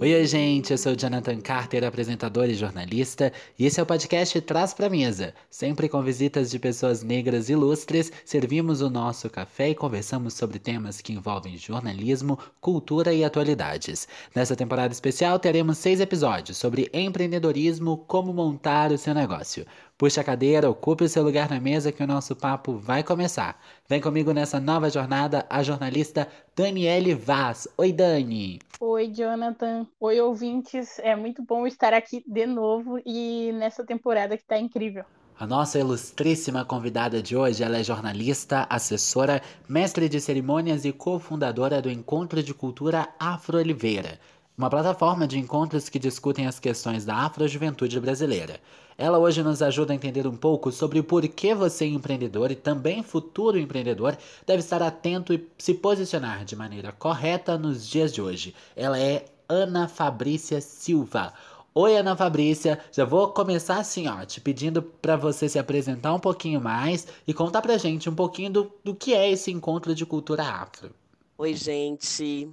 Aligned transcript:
Oi, 0.00 0.14
oi, 0.14 0.26
gente, 0.26 0.70
eu 0.70 0.78
sou 0.78 0.92
o 0.92 0.96
Jonathan 0.96 1.40
Carter, 1.40 1.82
apresentador 1.82 2.48
e 2.48 2.54
jornalista, 2.54 3.32
e 3.58 3.66
esse 3.66 3.80
é 3.80 3.82
o 3.82 3.86
podcast 3.86 4.40
Traz 4.42 4.72
Pra 4.72 4.88
Mesa. 4.88 5.34
Sempre 5.50 5.88
com 5.88 6.00
visitas 6.00 6.52
de 6.52 6.58
pessoas 6.60 7.02
negras 7.02 7.48
ilustres, 7.48 8.12
servimos 8.24 8.80
o 8.80 8.88
nosso 8.88 9.28
café 9.28 9.70
e 9.70 9.74
conversamos 9.74 10.34
sobre 10.34 10.60
temas 10.60 11.00
que 11.00 11.12
envolvem 11.12 11.56
jornalismo, 11.58 12.38
cultura 12.60 13.12
e 13.12 13.24
atualidades. 13.24 14.06
Nessa 14.32 14.54
temporada 14.54 14.92
especial, 14.92 15.36
teremos 15.36 15.78
seis 15.78 16.00
episódios 16.00 16.58
sobre 16.58 16.88
empreendedorismo, 16.92 17.96
como 18.06 18.32
montar 18.32 18.92
o 18.92 18.98
seu 18.98 19.12
negócio. 19.12 19.66
Puxe 19.98 20.20
a 20.20 20.22
cadeira, 20.22 20.70
ocupe 20.70 21.02
o 21.02 21.08
seu 21.08 21.24
lugar 21.24 21.50
na 21.50 21.58
mesa 21.58 21.90
que 21.90 22.00
o 22.00 22.06
nosso 22.06 22.36
papo 22.36 22.78
vai 22.78 23.02
começar. 23.02 23.60
Vem 23.88 24.00
comigo 24.00 24.32
nessa 24.32 24.60
nova 24.60 24.88
jornada 24.88 25.44
a 25.50 25.60
jornalista 25.60 26.28
Daniele 26.54 27.16
Vaz. 27.16 27.66
Oi, 27.76 27.92
Dani! 27.92 28.60
Oi, 28.78 29.08
Jonathan. 29.08 29.88
Oi, 29.98 30.20
ouvintes. 30.20 31.00
É 31.00 31.16
muito 31.16 31.42
bom 31.42 31.66
estar 31.66 31.92
aqui 31.92 32.22
de 32.24 32.46
novo 32.46 33.00
e 33.04 33.50
nessa 33.54 33.84
temporada 33.84 34.36
que 34.36 34.44
está 34.44 34.56
incrível. 34.56 35.04
A 35.36 35.44
nossa 35.44 35.80
ilustríssima 35.80 36.64
convidada 36.64 37.20
de 37.20 37.36
hoje, 37.36 37.64
ela 37.64 37.78
é 37.78 37.82
jornalista, 37.82 38.68
assessora, 38.70 39.42
mestre 39.68 40.08
de 40.08 40.20
cerimônias 40.20 40.84
e 40.84 40.92
cofundadora 40.92 41.82
do 41.82 41.90
Encontro 41.90 42.40
de 42.40 42.54
Cultura 42.54 43.08
Afro 43.18 43.58
Oliveira, 43.58 44.20
uma 44.58 44.68
plataforma 44.68 45.24
de 45.24 45.38
encontros 45.38 45.88
que 45.88 46.00
discutem 46.00 46.48
as 46.48 46.58
questões 46.58 47.04
da 47.04 47.14
afrojuventude 47.14 48.00
brasileira. 48.00 48.58
Ela 48.98 49.16
hoje 49.16 49.40
nos 49.40 49.62
ajuda 49.62 49.92
a 49.92 49.96
entender 49.96 50.26
um 50.26 50.36
pouco 50.36 50.72
sobre 50.72 51.00
por 51.00 51.26
que 51.28 51.54
você, 51.54 51.86
empreendedor 51.86 52.50
e 52.50 52.56
também 52.56 53.04
futuro 53.04 53.56
empreendedor, 53.56 54.18
deve 54.44 54.58
estar 54.58 54.82
atento 54.82 55.32
e 55.32 55.46
se 55.56 55.74
posicionar 55.74 56.44
de 56.44 56.56
maneira 56.56 56.90
correta 56.90 57.56
nos 57.56 57.88
dias 57.88 58.12
de 58.12 58.20
hoje. 58.20 58.52
Ela 58.74 58.98
é 58.98 59.26
Ana 59.48 59.86
Fabrícia 59.86 60.60
Silva. 60.60 61.32
Oi, 61.72 61.96
Ana 61.96 62.16
Fabrícia. 62.16 62.80
Já 62.90 63.04
vou 63.04 63.28
começar 63.28 63.78
assim, 63.78 64.08
ó, 64.08 64.24
te 64.24 64.40
pedindo 64.40 64.82
para 64.82 65.14
você 65.14 65.48
se 65.48 65.60
apresentar 65.60 66.12
um 66.12 66.18
pouquinho 66.18 66.60
mais 66.60 67.06
e 67.24 67.32
contar 67.32 67.62
pra 67.62 67.78
gente 67.78 68.10
um 68.10 68.14
pouquinho 68.14 68.50
do, 68.50 68.72
do 68.82 68.92
que 68.92 69.14
é 69.14 69.30
esse 69.30 69.52
encontro 69.52 69.94
de 69.94 70.04
cultura 70.04 70.42
afro. 70.42 70.90
Oi, 71.38 71.54
gente. 71.54 72.50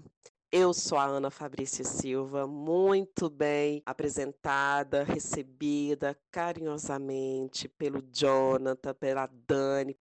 Eu 0.58 0.73
sou 0.73 0.98
a 0.98 1.03
Ana 1.03 1.30
Fabrícia 1.30 1.84
Silva, 1.84 2.48
muito 2.48 3.30
bem 3.30 3.84
apresentada, 3.86 5.03
recebida 5.03 6.17
carinhosamente 6.31 7.67
pelo 7.67 8.02
Jonathan, 8.02 8.94
pela 8.94 9.28
Dani. 9.28 9.97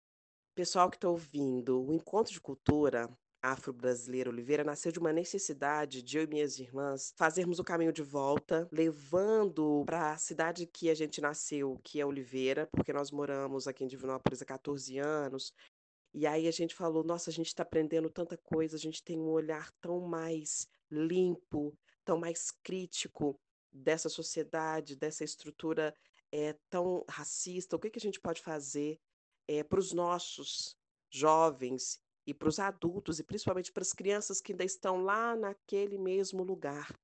Pessoal 0.55 0.91
que 0.91 0.99
está 0.99 1.09
ouvindo, 1.09 1.83
o 1.83 1.91
Encontro 1.91 2.35
de 2.35 2.39
Cultura 2.39 3.09
Afro-Brasileira 3.43 4.31
Oliveira 4.31 4.63
nasceu 4.63 4.93
de 4.93 5.01
uma 5.01 5.13
necessidade 5.13 6.01
de 6.01 6.19
eu 6.19 6.23
e 6.23 6.27
minhas 6.29 6.59
irmãs 6.59 7.13
fazermos 7.17 7.59
o 7.59 7.65
caminho 7.65 7.93
de 7.93 8.03
volta, 8.03 8.69
levando 8.71 9.83
para 9.85 10.13
a 10.13 10.17
cidade 10.17 10.65
que 10.65 10.89
a 10.89 10.95
gente 10.95 11.21
nasceu, 11.21 11.81
que 11.83 11.99
é 12.01 12.07
Oliveira, 12.07 12.69
porque 12.71 12.93
nós 12.93 13.11
moramos 13.11 13.67
aqui 13.67 13.83
em 13.85 13.89
Divinópolis 13.89 14.43
há 14.43 14.45
14 14.45 14.99
anos, 14.99 15.53
e 16.15 16.27
aí 16.27 16.47
a 16.47 16.51
gente 16.51 16.75
falou: 16.75 17.03
nossa, 17.03 17.31
a 17.31 17.33
gente 17.33 17.47
está 17.47 17.63
aprendendo 17.63 18.11
tanta 18.11 18.37
coisa, 18.37 18.77
a 18.77 18.79
gente 18.79 19.03
tem 19.03 19.19
um 19.19 19.31
olhar 19.31 19.71
tão 19.81 20.01
mais 20.01 20.69
limpo, 20.91 21.77
tão 22.05 22.19
mais 22.19 22.51
crítico 22.51 23.39
dessa 23.71 24.09
sociedade, 24.09 24.95
dessa 24.95 25.25
estrutura 25.25 25.95
é, 26.31 26.55
tão 26.69 27.05
racista. 27.09 27.77
O 27.77 27.79
que, 27.79 27.91
que 27.91 27.99
a 27.99 28.03
gente 28.03 28.21
pode 28.21 28.43
fazer 28.43 29.01
é, 29.49 29.63
para 29.63 29.81
os 29.81 29.93
nossos 29.93 30.77
jovens 31.11 32.01
e 32.27 32.35
para 32.35 32.49
os 32.49 32.59
adultos, 32.59 33.19
e 33.19 33.25
principalmente 33.25 33.73
para 33.73 33.83
as 33.83 33.93
crianças 33.93 34.41
que 34.41 34.53
ainda 34.53 34.65
estão 34.65 35.03
lá 35.03 35.35
naquele 35.35 35.99
mesmo 35.99 36.43
lugar? 36.43 36.95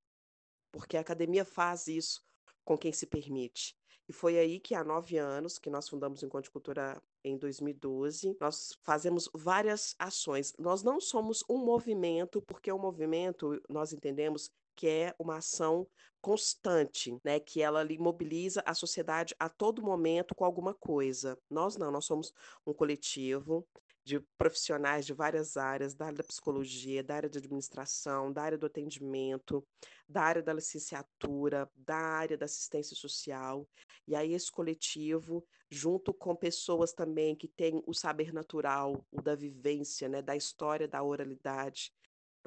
Porque 0.70 0.96
a 0.96 1.00
academia 1.00 1.44
faz 1.44 1.86
isso 1.86 2.22
com 2.62 2.76
quem 2.76 2.92
se 2.92 3.06
permite. 3.06 3.74
E 4.06 4.12
foi 4.12 4.38
aí 4.38 4.60
que 4.60 4.74
há 4.74 4.84
nove 4.84 5.16
anos 5.16 5.58
que 5.58 5.70
nós 5.70 5.88
fundamos 5.88 6.22
o 6.22 6.26
Encontro 6.26 6.44
de 6.44 6.50
Cultura 6.50 7.02
em 7.28 7.36
2012. 7.36 8.36
Nós 8.40 8.76
fazemos 8.82 9.28
várias 9.34 9.94
ações. 9.98 10.54
Nós 10.58 10.82
não 10.82 11.00
somos 11.00 11.44
um 11.48 11.58
movimento, 11.58 12.42
porque 12.42 12.70
o 12.72 12.78
movimento 12.78 13.60
nós 13.68 13.92
entendemos 13.92 14.50
que 14.78 14.86
é 14.86 15.12
uma 15.18 15.38
ação 15.38 15.88
constante, 16.20 17.18
né, 17.24 17.40
que 17.40 17.60
ela 17.60 17.80
ali 17.80 17.98
mobiliza 17.98 18.62
a 18.64 18.74
sociedade 18.74 19.34
a 19.40 19.48
todo 19.48 19.82
momento 19.82 20.36
com 20.36 20.44
alguma 20.44 20.72
coisa. 20.72 21.36
Nós 21.50 21.76
não, 21.76 21.90
nós 21.90 22.04
somos 22.04 22.32
um 22.64 22.72
coletivo 22.72 23.66
de 24.04 24.20
profissionais 24.38 25.04
de 25.04 25.12
várias 25.12 25.56
áreas, 25.56 25.94
da 25.94 26.06
área 26.06 26.18
da 26.18 26.24
psicologia, 26.24 27.02
da 27.02 27.16
área 27.16 27.28
de 27.28 27.38
administração, 27.38 28.32
da 28.32 28.42
área 28.42 28.56
do 28.56 28.66
atendimento, 28.66 29.66
da 30.08 30.22
área 30.22 30.42
da 30.42 30.52
licenciatura, 30.52 31.68
da 31.76 31.96
área 31.96 32.38
da 32.38 32.44
assistência 32.46 32.96
social. 32.96 33.68
E 34.06 34.14
aí 34.14 34.32
esse 34.32 34.50
coletivo, 34.50 35.44
junto 35.68 36.14
com 36.14 36.36
pessoas 36.36 36.92
também 36.92 37.34
que 37.34 37.48
têm 37.48 37.82
o 37.84 37.92
saber 37.92 38.32
natural, 38.32 39.04
o 39.10 39.20
da 39.20 39.34
vivência, 39.34 40.08
né, 40.08 40.22
da 40.22 40.36
história 40.36 40.86
da 40.86 41.02
oralidade, 41.02 41.92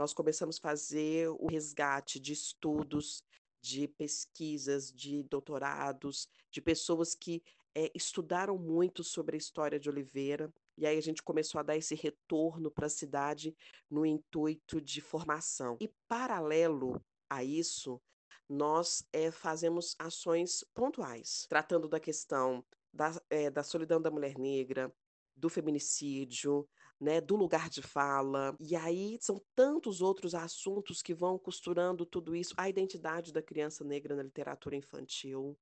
nós 0.01 0.13
começamos 0.13 0.57
a 0.57 0.61
fazer 0.61 1.29
o 1.29 1.45
resgate 1.45 2.19
de 2.19 2.33
estudos, 2.33 3.23
de 3.61 3.87
pesquisas, 3.87 4.91
de 4.91 5.21
doutorados, 5.21 6.27
de 6.49 6.59
pessoas 6.59 7.13
que 7.13 7.43
é, 7.75 7.91
estudaram 7.93 8.57
muito 8.57 9.03
sobre 9.03 9.35
a 9.35 9.37
história 9.37 9.79
de 9.79 9.91
Oliveira 9.91 10.51
e 10.75 10.87
aí 10.87 10.97
a 10.97 11.01
gente 11.01 11.21
começou 11.21 11.59
a 11.59 11.63
dar 11.63 11.77
esse 11.77 11.93
retorno 11.93 12.71
para 12.71 12.87
a 12.87 12.89
cidade 12.89 13.55
no 13.87 14.03
intuito 14.03 14.81
de 14.81 15.01
formação. 15.01 15.77
E 15.79 15.87
paralelo 16.07 16.99
a 17.29 17.43
isso, 17.43 18.01
nós 18.49 19.05
é, 19.13 19.29
fazemos 19.29 19.95
ações 19.99 20.65
pontuais, 20.73 21.45
tratando 21.47 21.87
da 21.87 21.99
questão 21.99 22.65
da, 22.91 23.21
é, 23.29 23.51
da 23.51 23.61
solidão 23.61 24.01
da 24.01 24.09
mulher 24.09 24.35
negra, 24.39 24.91
do 25.35 25.47
feminicídio, 25.47 26.67
né, 27.01 27.19
do 27.19 27.35
lugar 27.35 27.69
de 27.69 27.81
fala. 27.81 28.55
E 28.59 28.75
aí 28.75 29.17
são 29.19 29.41
tantos 29.55 30.01
outros 30.01 30.35
assuntos 30.35 31.01
que 31.01 31.13
vão 31.13 31.39
costurando 31.39 32.05
tudo 32.05 32.35
isso, 32.35 32.53
a 32.55 32.69
identidade 32.69 33.33
da 33.33 33.41
criança 33.41 33.83
negra 33.83 34.15
na 34.15 34.23
literatura 34.23 34.75
infantil. 34.75 35.57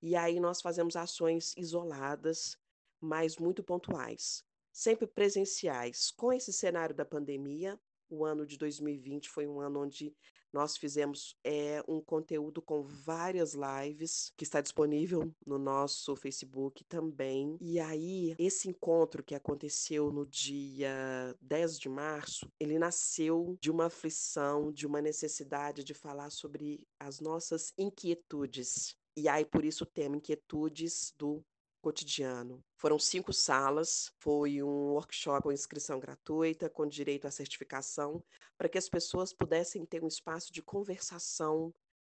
E 0.00 0.14
aí 0.14 0.38
nós 0.38 0.62
fazemos 0.62 0.94
ações 0.94 1.52
isoladas, 1.56 2.56
mas 3.00 3.36
muito 3.36 3.62
pontuais 3.64 4.44
sempre 4.78 5.08
presenciais. 5.08 6.12
Com 6.12 6.32
esse 6.32 6.52
cenário 6.52 6.94
da 6.94 7.04
pandemia, 7.04 7.80
o 8.08 8.24
ano 8.24 8.46
de 8.46 8.56
2020 8.56 9.28
foi 9.28 9.44
um 9.44 9.60
ano 9.60 9.82
onde 9.82 10.14
nós 10.52 10.76
fizemos 10.76 11.36
é, 11.44 11.82
um 11.86 12.00
conteúdo 12.00 12.62
com 12.62 12.82
várias 12.82 13.54
lives 13.54 14.32
que 14.36 14.44
está 14.44 14.60
disponível 14.60 15.32
no 15.46 15.58
nosso 15.58 16.16
Facebook 16.16 16.84
também. 16.84 17.56
E 17.60 17.78
aí, 17.78 18.34
esse 18.38 18.68
encontro 18.68 19.22
que 19.22 19.34
aconteceu 19.34 20.12
no 20.12 20.26
dia 20.26 21.34
10 21.40 21.78
de 21.78 21.88
março, 21.88 22.50
ele 22.58 22.78
nasceu 22.78 23.56
de 23.60 23.70
uma 23.70 23.86
aflição, 23.86 24.72
de 24.72 24.86
uma 24.86 25.00
necessidade 25.00 25.84
de 25.84 25.94
falar 25.94 26.30
sobre 26.30 26.86
as 26.98 27.20
nossas 27.20 27.72
inquietudes. 27.76 28.96
E 29.16 29.28
aí, 29.28 29.44
por 29.44 29.64
isso, 29.64 29.82
o 29.82 29.86
tema 29.86 30.16
Inquietudes 30.16 31.12
do 31.18 31.44
cotidiano. 31.80 32.62
Foram 32.76 32.98
cinco 32.98 33.32
salas, 33.32 34.12
foi 34.18 34.62
um 34.62 34.92
workshop 34.92 35.42
com 35.42 35.52
inscrição 35.52 35.98
gratuita, 35.98 36.68
com 36.68 36.86
direito 36.86 37.26
à 37.26 37.30
certificação, 37.30 38.22
para 38.56 38.68
que 38.68 38.78
as 38.78 38.88
pessoas 38.88 39.32
pudessem 39.32 39.84
ter 39.84 40.02
um 40.02 40.08
espaço 40.08 40.52
de 40.52 40.62
conversação 40.62 41.72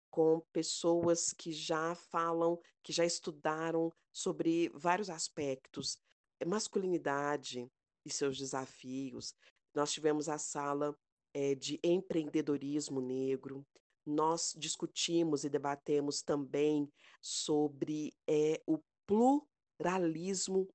com 0.09 0.41
pessoas 0.51 1.33
que 1.33 1.51
já 1.51 1.95
falam, 1.95 2.59
que 2.83 2.93
já 2.93 3.03
estudaram 3.03 3.91
sobre 4.11 4.69
vários 4.75 5.09
aspectos, 5.09 5.97
masculinidade 6.45 7.67
e 8.05 8.11
seus 8.11 8.37
desafios. 8.37 9.33
Nós 9.73 9.91
tivemos 9.91 10.29
a 10.29 10.37
sala 10.37 10.95
é, 11.33 11.55
de 11.55 11.79
empreendedorismo 11.83 13.01
negro. 13.01 13.65
Nós 14.05 14.53
discutimos 14.55 15.43
e 15.43 15.49
debatemos 15.49 16.21
também 16.21 16.87
sobre 17.21 18.13
é, 18.27 18.61
o 18.67 18.77
pluralismo 19.83 20.67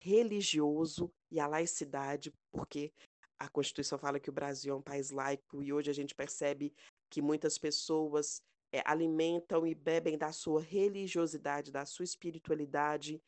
religioso 0.00 1.10
e 1.30 1.38
a 1.38 1.46
laicidade, 1.46 2.32
porque 2.50 2.92
a 3.38 3.48
Constituição 3.48 3.98
fala 3.98 4.18
que 4.18 4.30
o 4.30 4.32
Brasil 4.32 4.72
é 4.72 4.76
um 4.76 4.82
país 4.82 5.10
laico 5.10 5.62
e 5.62 5.72
hoje 5.72 5.90
a 5.90 5.94
gente 5.94 6.14
percebe 6.14 6.72
que 7.10 7.20
muitas 7.20 7.58
pessoas 7.58 8.40
é, 8.72 8.82
alimentam 8.86 9.66
e 9.66 9.74
bebem 9.74 10.16
da 10.16 10.32
sua 10.32 10.62
religiosidade, 10.62 11.70
da 11.70 11.84
sua 11.84 12.04
espiritualidade, 12.04 13.20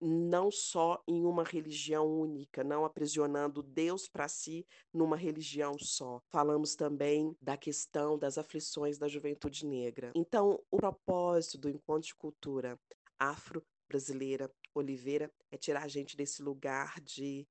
não 0.00 0.50
só 0.50 1.02
em 1.06 1.24
uma 1.24 1.44
religião 1.44 2.06
única, 2.06 2.64
não 2.64 2.84
aprisionando 2.84 3.62
Deus 3.62 4.08
para 4.08 4.28
si 4.28 4.64
numa 4.92 5.16
religião 5.16 5.76
só. 5.78 6.20
Falamos 6.30 6.74
também 6.76 7.36
da 7.42 7.56
questão 7.56 8.18
das 8.18 8.38
aflições 8.38 8.96
da 8.96 9.08
juventude 9.08 9.66
negra. 9.66 10.12
Então, 10.14 10.62
o 10.70 10.76
propósito 10.76 11.58
do 11.58 11.68
Encontro 11.68 12.08
de 12.08 12.14
Cultura 12.14 12.78
Afro 13.18 13.62
brasileira 13.88 14.52
Oliveira 14.74 15.32
é 15.50 15.56
tirar 15.56 15.84
a 15.84 15.88
gente 15.88 16.16
desse 16.16 16.42
lugar 16.42 17.00
de 17.00 17.48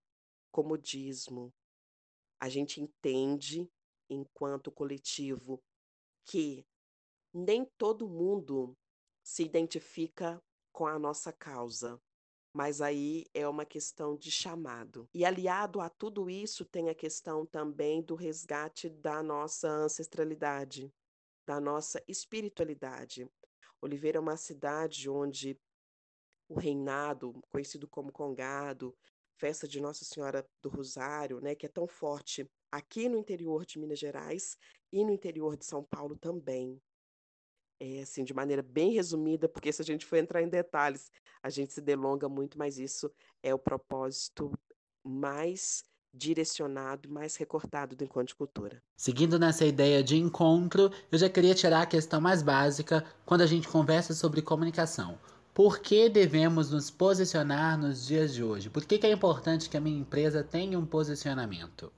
comodismo. 0.52 1.54
A 2.40 2.48
gente 2.48 2.80
entende, 2.80 3.70
enquanto 4.10 4.72
coletivo, 4.72 5.62
que 6.26 6.66
nem 7.34 7.66
todo 7.78 8.08
mundo 8.08 8.78
se 9.24 9.44
identifica 9.44 10.42
com 10.72 10.86
a 10.88 10.98
nossa 11.00 11.34
causa. 11.34 12.00
Mas 12.54 12.82
aí 12.82 13.26
é 13.34 13.48
uma 13.48 13.66
questão 13.66 14.16
de 14.16 14.32
chamado. 14.32 15.08
E 15.14 15.26
aliado 15.26 15.82
a 15.82 15.90
tudo 15.90 16.30
isso, 16.30 16.66
tem 16.66 16.90
a 16.90 16.96
questão 16.96 17.46
também 17.46 18.02
do 18.02 18.16
resgate 18.16 18.90
da 18.90 19.22
nossa 19.22 19.68
ancestralidade, 19.68 20.92
da 21.46 21.60
nossa 21.60 22.04
espiritualidade. 22.08 23.30
Oliveira 23.82 24.18
é 24.18 24.22
uma 24.22 24.38
cidade 24.38 25.10
onde 25.10 25.60
o 26.50 26.60
reinado, 26.60 27.34
conhecido 27.50 27.88
como 27.88 28.12
Congado, 28.12 28.96
festa 29.38 29.68
de 29.68 29.80
Nossa 29.80 30.04
Senhora 30.04 30.46
do 30.62 30.70
Rosário, 30.70 31.40
né, 31.40 31.56
que 31.56 31.66
é 31.66 31.70
tão 31.70 31.88
forte 31.88 32.50
aqui 32.72 33.08
no 33.08 33.18
interior 33.18 33.66
de 33.66 33.80
Minas 33.80 34.00
Gerais 34.00 34.58
e 34.92 35.04
no 35.04 35.12
interior 35.12 35.56
de 35.56 35.66
São 35.66 35.84
Paulo 35.84 36.16
também. 36.18 36.82
É 37.80 38.02
assim, 38.02 38.24
de 38.24 38.34
maneira 38.34 38.64
bem 38.64 38.92
resumida, 38.94 39.48
porque 39.48 39.72
se 39.72 39.82
a 39.82 39.86
gente 39.86 40.06
for 40.06 40.16
entrar 40.16 40.42
em 40.42 40.50
detalhes, 40.50 41.12
a 41.44 41.50
gente 41.50 41.74
se 41.74 41.82
delonga 41.82 42.28
muito, 42.28 42.58
mas 42.58 42.80
isso 42.80 43.12
é 43.44 43.54
o 43.54 43.60
propósito 43.60 44.52
mais 45.04 45.84
direcionado, 46.12 47.10
mais 47.10 47.36
recortado 47.36 47.96
do 47.96 48.04
encontro 48.04 48.30
de 48.30 48.36
cultura. 48.36 48.82
Seguindo 48.96 49.38
nessa 49.38 49.64
ideia 49.64 50.04
de 50.04 50.18
encontro, 50.18 50.90
eu 51.12 51.18
já 51.20 51.30
queria 51.30 51.54
tirar 51.54 51.84
a 51.84 51.86
questão 51.86 52.20
mais 52.20 52.42
básica 52.42 53.06
quando 53.26 53.42
a 53.42 53.46
gente 53.46 53.68
conversa 53.68 54.16
sobre 54.16 54.42
comunicação. 54.42 55.20
Por 55.58 55.80
que 55.80 56.08
devemos 56.08 56.70
nos 56.70 56.92
posicionar 56.92 57.80
nos 57.80 58.06
dias 58.06 58.32
de 58.32 58.44
hoje? 58.44 58.70
Por 58.70 58.86
que, 58.86 59.00
que 59.00 59.08
é 59.08 59.12
importante 59.12 59.68
que 59.68 59.76
a 59.76 59.82
minha 59.82 60.00
empresa 60.00 60.44
tenha 60.44 60.78
um 60.78 60.86
posicionamento? 60.86 61.92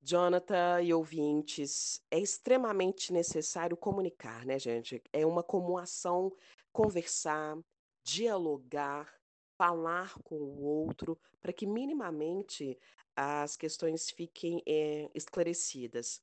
Jonathan 0.00 0.80
e 0.80 0.94
ouvintes, 0.94 2.02
é 2.10 2.18
extremamente 2.18 3.12
necessário 3.12 3.76
comunicar, 3.76 4.46
né, 4.46 4.58
gente? 4.58 5.02
É 5.12 5.26
uma 5.26 5.42
comunicação, 5.42 6.34
conversar, 6.72 7.58
dialogar, 8.02 9.12
falar 9.58 10.14
com 10.22 10.36
o 10.36 10.62
outro, 10.62 11.20
para 11.38 11.52
que 11.52 11.66
minimamente 11.66 12.78
as 13.14 13.58
questões 13.58 14.08
fiquem 14.08 14.62
é, 14.66 15.10
esclarecidas. 15.14 16.22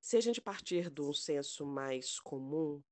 Se 0.00 0.16
a 0.16 0.22
gente 0.22 0.40
partir 0.40 0.88
de 0.88 1.02
um 1.02 1.12
senso 1.12 1.66
mais 1.66 2.18
comum, 2.18 2.82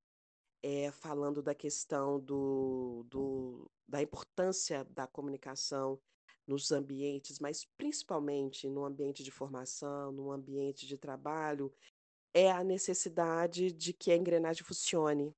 é, 0.63 0.91
falando 0.93 1.43
da 1.43 1.55
questão 1.55 2.21
do, 2.21 3.05
do, 3.09 3.71
da 3.87 4.01
importância 4.01 4.85
da 4.85 5.07
comunicação 5.07 6.01
nos 6.47 6.71
ambientes, 6.71 7.39
mas 7.39 7.65
principalmente 7.77 8.69
no 8.69 8.85
ambiente 8.85 9.23
de 9.23 9.31
formação, 9.31 10.13
no 10.13 10.31
ambiente 10.31 10.87
de 10.87 10.97
trabalho, 10.97 11.73
é 12.35 12.51
a 12.51 12.65
necessidade 12.65 13.71
de 13.73 13.93
que 13.93 14.11
a 14.11 14.17
engrenagem 14.17 14.65
funcione. 14.65 15.35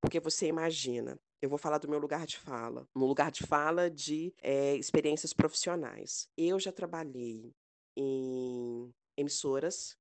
Porque 0.00 0.20
você 0.20 0.46
imagina, 0.46 1.18
eu 1.40 1.48
vou 1.48 1.58
falar 1.58 1.78
do 1.78 1.88
meu 1.88 1.98
lugar 1.98 2.26
de 2.26 2.38
fala, 2.38 2.88
no 2.94 3.06
lugar 3.06 3.30
de 3.30 3.46
fala 3.46 3.90
de 3.90 4.34
é, 4.42 4.74
experiências 4.76 5.32
profissionais. 5.32 6.28
Eu 6.36 6.58
já 6.58 6.72
trabalhei 6.72 7.54
em 7.96 8.94
emissoras 9.16 9.96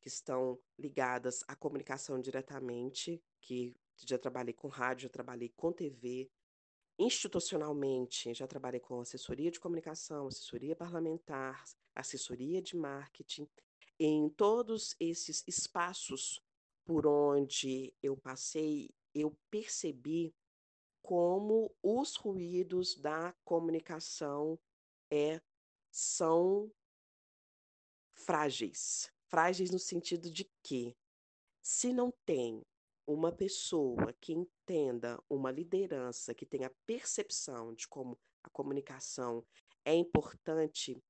que 0.00 0.08
estão 0.08 0.58
ligadas 0.78 1.44
à 1.48 1.54
comunicação 1.54 2.20
diretamente, 2.20 3.22
que 3.40 3.74
já 4.04 4.18
trabalhei 4.18 4.52
com 4.52 4.68
rádio, 4.68 5.04
já 5.04 5.08
trabalhei 5.08 5.48
com 5.56 5.72
TV. 5.72 6.30
Institucionalmente, 6.98 8.32
já 8.34 8.46
trabalhei 8.46 8.80
com 8.80 9.00
assessoria 9.00 9.50
de 9.50 9.60
comunicação, 9.60 10.26
assessoria 10.26 10.74
parlamentar, 10.74 11.64
assessoria 11.94 12.60
de 12.60 12.76
marketing. 12.76 13.48
Em 13.98 14.28
todos 14.30 14.96
esses 14.98 15.44
espaços 15.46 16.42
por 16.84 17.06
onde 17.06 17.92
eu 18.02 18.16
passei, 18.16 18.90
eu 19.14 19.36
percebi 19.50 20.34
como 21.02 21.74
os 21.82 22.16
ruídos 22.16 22.94
da 22.96 23.32
comunicação 23.44 24.58
é, 25.10 25.40
são 25.90 26.70
frágeis. 28.12 29.12
Frágeis 29.28 29.70
no 29.70 29.78
sentido 29.78 30.30
de 30.30 30.44
que, 30.62 30.96
se 31.60 31.92
não 31.92 32.12
tem 32.24 32.64
uma 33.06 33.30
pessoa 33.30 34.12
que 34.20 34.32
entenda 34.32 35.22
uma 35.30 35.50
liderança, 35.50 36.34
que 36.34 36.44
tenha 36.44 36.70
percepção 36.84 37.72
de 37.74 37.86
como 37.86 38.18
a 38.42 38.50
comunicação 38.50 39.44
é 39.84 39.94
importante 39.94 41.00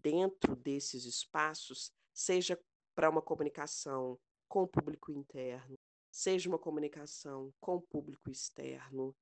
dentro 0.00 0.56
desses 0.56 1.04
espaços, 1.04 1.92
seja 2.12 2.58
para 2.94 3.08
uma 3.08 3.22
comunicação 3.22 4.18
com 4.48 4.62
o 4.62 4.68
público 4.68 5.12
interno, 5.12 5.78
seja 6.10 6.48
uma 6.48 6.58
comunicação 6.58 7.52
com 7.60 7.76
o 7.76 7.82
público 7.82 8.30
externo, 8.30 9.14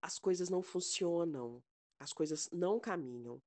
as 0.00 0.18
coisas 0.18 0.48
não 0.48 0.62
funcionam, 0.62 1.62
as 1.98 2.12
coisas 2.12 2.48
não 2.52 2.80
caminham. 2.80 3.40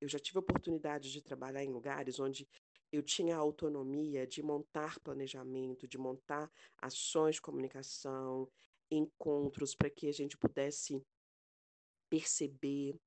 Eu 0.00 0.08
já 0.08 0.18
tive 0.18 0.38
a 0.38 0.40
oportunidade 0.40 1.10
de 1.10 1.20
trabalhar 1.20 1.64
em 1.64 1.72
lugares 1.72 2.20
onde 2.20 2.48
eu 2.90 3.02
tinha 3.02 3.36
a 3.36 3.40
autonomia 3.40 4.26
de 4.26 4.42
montar 4.42 4.98
planejamento, 5.00 5.86
de 5.86 5.98
montar 5.98 6.50
ações 6.80 7.36
de 7.36 7.42
comunicação, 7.42 8.50
encontros 8.90 9.74
para 9.74 9.90
que 9.90 10.08
a 10.08 10.12
gente 10.12 10.36
pudesse 10.36 11.04
perceber 12.08 12.98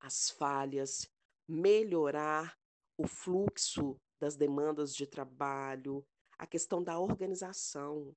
as 0.00 0.30
falhas, 0.30 1.10
melhorar 1.48 2.58
o 2.98 3.06
fluxo 3.06 3.98
das 4.20 4.36
demandas 4.36 4.94
de 4.94 5.06
trabalho, 5.06 6.06
a 6.38 6.46
questão 6.46 6.82
da 6.82 6.98
organização. 6.98 8.14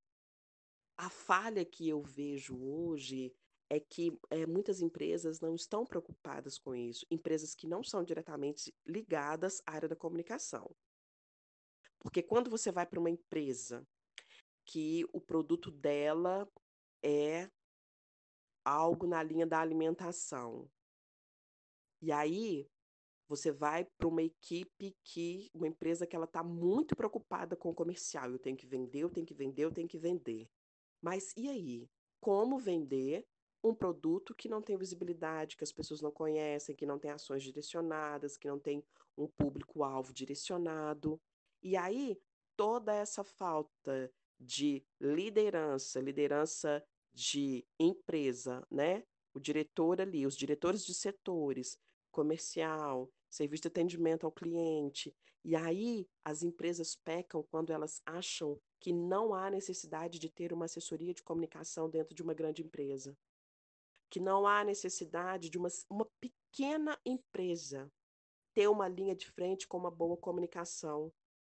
A 0.98 1.10
falha 1.10 1.64
que 1.64 1.88
eu 1.88 2.02
vejo 2.02 2.58
hoje 2.58 3.34
é 3.70 3.80
que 3.80 4.18
é, 4.30 4.46
muitas 4.46 4.82
empresas 4.82 5.40
não 5.40 5.56
estão 5.56 5.86
preocupadas 5.86 6.58
com 6.58 6.76
isso, 6.76 7.06
empresas 7.10 7.56
que 7.56 7.68
não 7.68 7.84
são 7.84 8.04
diretamente 8.04 8.74
ligadas 8.86 9.62
à 9.66 9.74
área 9.74 9.90
da 9.90 9.96
comunicação. 9.96 10.70
Porque 12.00 12.22
quando 12.22 12.50
você 12.50 12.72
vai 12.72 12.86
para 12.86 13.00
uma 13.00 13.10
empresa 13.10 13.86
que 14.66 15.04
o 15.12 15.20
produto 15.20 15.72
dela 15.72 16.48
é 17.04 17.50
algo 18.64 19.08
na 19.08 19.22
linha 19.24 19.46
da 19.46 19.60
alimentação, 19.60 20.70
e 22.02 22.12
aí 22.12 22.68
você 23.28 23.52
vai 23.52 23.86
para 23.98 24.08
uma 24.08 24.22
equipe 24.22 24.96
que, 25.04 25.50
uma 25.54 25.68
empresa 25.68 26.06
que 26.06 26.16
ela 26.16 26.26
está 26.26 26.44
muito 26.44 26.96
preocupada 26.96 27.56
com 27.56 27.70
o 27.70 27.76
comercial, 27.76 28.30
eu 28.30 28.38
tenho 28.38 28.56
que 28.56 28.68
vender, 28.68 29.00
eu 29.00 29.10
tenho 29.10 29.26
que 29.26 29.34
vender, 29.34 29.64
eu 29.64 29.72
tenho 29.72 29.88
que 29.88 29.98
vender. 29.98 30.48
Mas 31.02 31.34
e 31.36 31.50
aí? 31.50 31.90
Como 32.20 32.60
vender 32.60 33.26
um 33.66 33.74
produto 33.74 34.36
que 34.36 34.48
não 34.48 34.62
tem 34.62 34.78
visibilidade, 34.78 35.58
que 35.58 35.64
as 35.64 35.72
pessoas 35.72 36.00
não 36.00 36.12
conhecem, 36.12 36.76
que 36.76 36.86
não 36.86 37.00
tem 37.00 37.10
ações 37.10 37.42
direcionadas, 37.42 38.38
que 38.38 38.48
não 38.48 38.60
tem 38.60 38.84
um 39.18 39.28
público-alvo 39.28 40.14
direcionado. 40.14 41.20
E 41.64 41.76
aí, 41.76 42.16
toda 42.56 42.94
essa 42.94 43.24
falta 43.24 44.12
de 44.40 44.86
liderança, 45.02 46.00
liderança 46.00 46.86
de 47.12 47.66
empresa, 47.80 48.66
né? 48.70 49.04
O 49.34 49.40
diretor 49.40 50.00
ali, 50.00 50.28
os 50.28 50.38
diretores 50.38 50.86
de 50.86 50.94
setores, 50.94 51.80
comercial, 52.12 53.10
serviço 53.28 53.64
de 53.64 53.68
atendimento 53.70 54.26
ao 54.26 54.32
cliente. 54.32 55.14
E 55.44 55.56
aí 55.56 56.08
as 56.24 56.44
empresas 56.44 56.96
pecam 56.96 57.44
quando 57.50 57.74
elas 57.74 58.02
acham 58.06 58.60
que 58.80 58.94
não 58.94 59.34
há 59.34 59.50
necessidade 59.50 60.20
de 60.20 60.30
ter 60.30 60.54
uma 60.54 60.66
assessoria 60.66 61.14
de 61.14 61.24
comunicação 61.24 61.90
dentro 61.90 62.14
de 62.14 62.22
uma 62.22 62.34
grande 62.34 62.62
empresa 62.62 63.18
que 64.10 64.20
não 64.20 64.48
há 64.48 64.64
necessidade 64.64 65.50
de 65.50 65.58
uma, 65.58 65.70
uma 65.90 66.06
pequena 66.20 67.00
empresa 67.06 67.92
ter 68.54 68.68
uma 68.70 68.88
linha 68.88 69.16
de 69.16 69.30
frente 69.30 69.68
com 69.68 69.78
uma 69.78 69.92
boa 69.92 70.16
comunicação, 70.16 71.12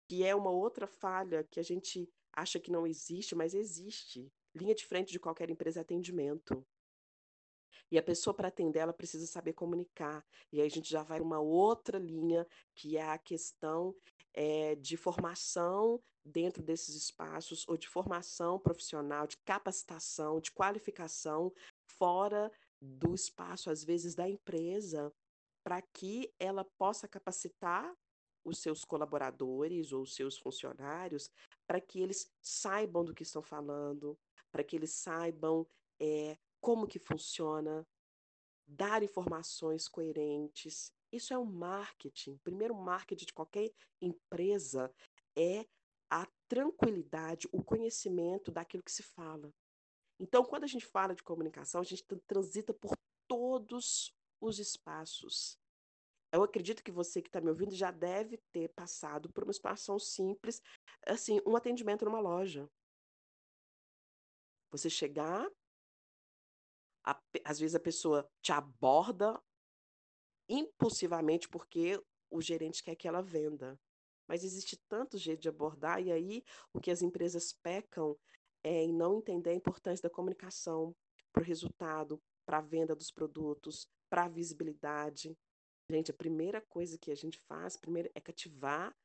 que 0.08 0.24
é 0.24 0.36
uma 0.36 0.52
outra 0.52 0.86
falha 0.86 1.44
que 1.50 1.60
a 1.60 1.64
gente 1.64 2.08
acha 2.32 2.60
que 2.60 2.72
não 2.72 2.86
existe, 2.86 3.36
mas 3.36 3.54
existe. 3.54 4.32
Linha 4.56 4.76
de 4.76 4.86
frente 4.86 5.12
de 5.12 5.20
qualquer 5.20 5.50
empresa 5.50 5.80
é 5.80 5.82
atendimento. 5.82 6.66
E 7.90 7.98
a 7.98 8.04
pessoa, 8.04 8.34
para 8.34 8.48
atender, 8.48 8.80
ela 8.80 8.94
precisa 8.94 9.26
saber 9.26 9.54
comunicar. 9.54 10.26
E 10.52 10.62
aí 10.62 10.68
a 10.68 10.70
gente 10.70 10.90
já 10.90 11.04
vai 11.04 11.20
uma 11.20 11.40
outra 11.40 11.98
linha, 11.98 12.48
que 12.74 12.96
é 12.98 13.04
a 13.04 13.18
questão 13.18 13.94
é, 14.34 14.76
de 14.76 14.96
formação 14.96 16.02
dentro 16.24 16.62
desses 16.64 16.96
espaços, 16.96 17.68
ou 17.68 17.76
de 17.76 17.88
formação 17.88 18.60
profissional, 18.60 19.28
de 19.28 19.38
capacitação, 19.38 20.40
de 20.40 20.52
qualificação 20.52 21.52
fora 22.02 22.52
do 22.82 23.14
espaço, 23.14 23.70
às 23.70 23.84
vezes, 23.84 24.16
da 24.16 24.28
empresa, 24.28 25.14
para 25.64 25.80
que 25.84 26.34
ela 26.40 26.66
possa 26.80 27.08
capacitar 27.08 27.96
os 28.44 28.58
seus 28.58 28.84
colaboradores 28.84 29.92
ou 29.94 30.02
os 30.02 30.16
seus 30.16 30.36
funcionários 30.36 31.30
para 31.68 31.80
que 31.80 32.02
eles 32.02 32.28
saibam 32.42 33.06
do 33.06 33.14
que 33.14 33.22
estão 33.22 33.44
falando, 33.44 34.18
para 34.52 34.64
que 34.64 34.76
eles 34.76 34.94
saibam 34.94 35.68
é, 36.00 36.36
como 36.60 36.88
que 36.88 36.98
funciona, 36.98 37.88
dar 38.68 39.04
informações 39.04 39.88
coerentes. 39.88 40.92
Isso 41.12 41.36
é 41.36 41.38
o 41.38 41.42
um 41.42 41.46
marketing. 41.46 42.32
O 42.32 42.40
primeiro 42.40 42.74
marketing 42.74 43.26
de 43.26 43.34
qualquer 43.34 43.72
empresa 44.02 44.92
é 45.38 45.68
a 46.10 46.28
tranquilidade, 46.48 47.48
o 47.52 47.64
conhecimento 47.64 48.52
daquilo 48.52 48.82
que 48.82 48.92
se 48.92 49.04
fala. 49.04 49.54
Então, 50.22 50.46
quando 50.46 50.66
a 50.66 50.68
gente 50.68 50.86
fala 50.86 51.16
de 51.16 51.24
comunicação, 51.24 51.82
a 51.82 51.84
gente 51.84 52.04
transita 52.28 52.72
por 52.72 52.96
todos 53.28 54.16
os 54.40 54.60
espaços. 54.60 55.58
Eu 56.32 56.44
acredito 56.44 56.84
que 56.84 56.92
você 56.92 57.24
que 57.24 57.28
está 57.28 57.42
me 57.42 57.50
ouvindo 57.50 57.74
já 57.74 57.90
deve 57.90 58.38
ter 58.54 58.70
passado 58.70 59.34
por 59.34 59.44
uma 59.44 59.52
situação 59.52 59.98
simples, 59.98 60.62
assim, 61.08 61.42
um 61.44 61.56
atendimento 61.56 62.06
numa 62.06 62.20
loja. 62.20 62.70
Você 64.70 64.92
chegar, 64.92 65.50
a, 67.04 67.20
às 67.44 67.60
vezes 67.60 67.74
a 67.74 67.80
pessoa 67.80 68.30
te 68.44 68.52
aborda 68.52 69.42
impulsivamente 70.48 71.50
porque 71.50 72.00
o 72.30 72.40
gerente 72.40 72.84
quer 72.84 72.96
que 72.96 73.08
ela 73.08 73.24
venda. 73.24 73.76
Mas 74.28 74.44
existe 74.44 74.78
tanto 74.88 75.18
jeito 75.18 75.42
de 75.42 75.50
abordar, 75.50 76.00
e 76.00 76.12
aí 76.12 76.44
o 76.72 76.80
que 76.80 76.92
as 76.92 77.02
empresas 77.02 77.54
pecam 77.64 78.16
é 78.64 78.84
em 78.84 78.94
não 78.94 79.18
entender 79.18 79.52
a 79.52 79.56
importância 79.56 80.08
da 80.08 80.14
comunicação 80.14 80.96
para 81.32 81.42
o 81.42 81.46
resultado, 81.46 82.22
para 82.46 82.58
a 82.58 82.62
venda 82.62 82.96
dos 82.96 83.12
produtos, 83.12 83.88
para 84.10 84.26
a 84.26 84.30
visibilidade. 84.30 85.38
Gente, 85.90 86.12
a 86.12 86.14
primeira 86.14 86.62
coisa 86.62 86.98
que 86.98 87.12
a 87.12 87.16
gente 87.16 87.40
faz, 87.40 87.78
primeiro, 87.78 88.10
é 88.14 88.22
cativar 88.22 88.96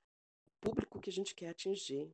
o 0.46 0.50
público 0.60 1.00
que 1.00 1.10
a 1.10 1.12
gente 1.12 1.34
quer 1.34 1.48
atingir. 1.48 2.12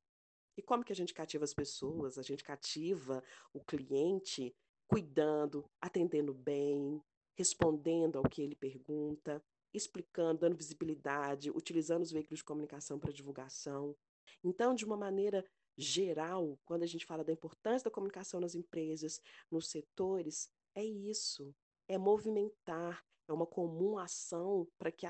E 0.57 0.63
como 0.63 0.85
que 0.85 0.93
a 0.93 0.97
gente 0.97 1.15
cativa 1.15 1.45
as 1.45 1.55
pessoas? 1.55 2.19
A 2.19 2.23
gente 2.23 2.45
cativa 2.45 3.23
o 3.53 3.65
cliente 3.65 4.55
cuidando, 4.87 5.65
atendendo 5.81 6.35
bem, 6.35 7.03
respondendo 7.35 8.17
ao 8.17 8.29
que 8.29 8.43
ele 8.43 8.55
pergunta, 8.55 9.43
explicando, 9.73 10.41
dando 10.41 10.57
visibilidade, 10.57 11.51
utilizando 11.51 12.03
os 12.03 12.13
veículos 12.13 12.41
de 12.41 12.45
comunicação 12.45 12.99
para 12.99 13.13
divulgação. 13.13 13.97
Então, 14.45 14.75
de 14.75 14.85
uma 14.85 14.97
maneira 14.97 15.45
geral, 15.76 16.59
quando 16.64 16.83
a 16.83 16.87
gente 16.87 17.07
fala 17.07 17.25
da 17.25 17.33
importância 17.33 17.85
da 17.85 17.91
comunicação 17.91 18.41
nas 18.41 18.55
empresas, 18.55 19.21
nos 19.50 19.69
setores, 19.69 20.50
é 20.75 20.85
isso, 20.85 21.55
é 21.88 21.99
movimentar, 21.99 23.05
é 23.29 23.33
uma 23.33 23.47
comum 23.47 23.99
ação 23.99 24.67
para 24.79 24.91
que, 24.91 25.07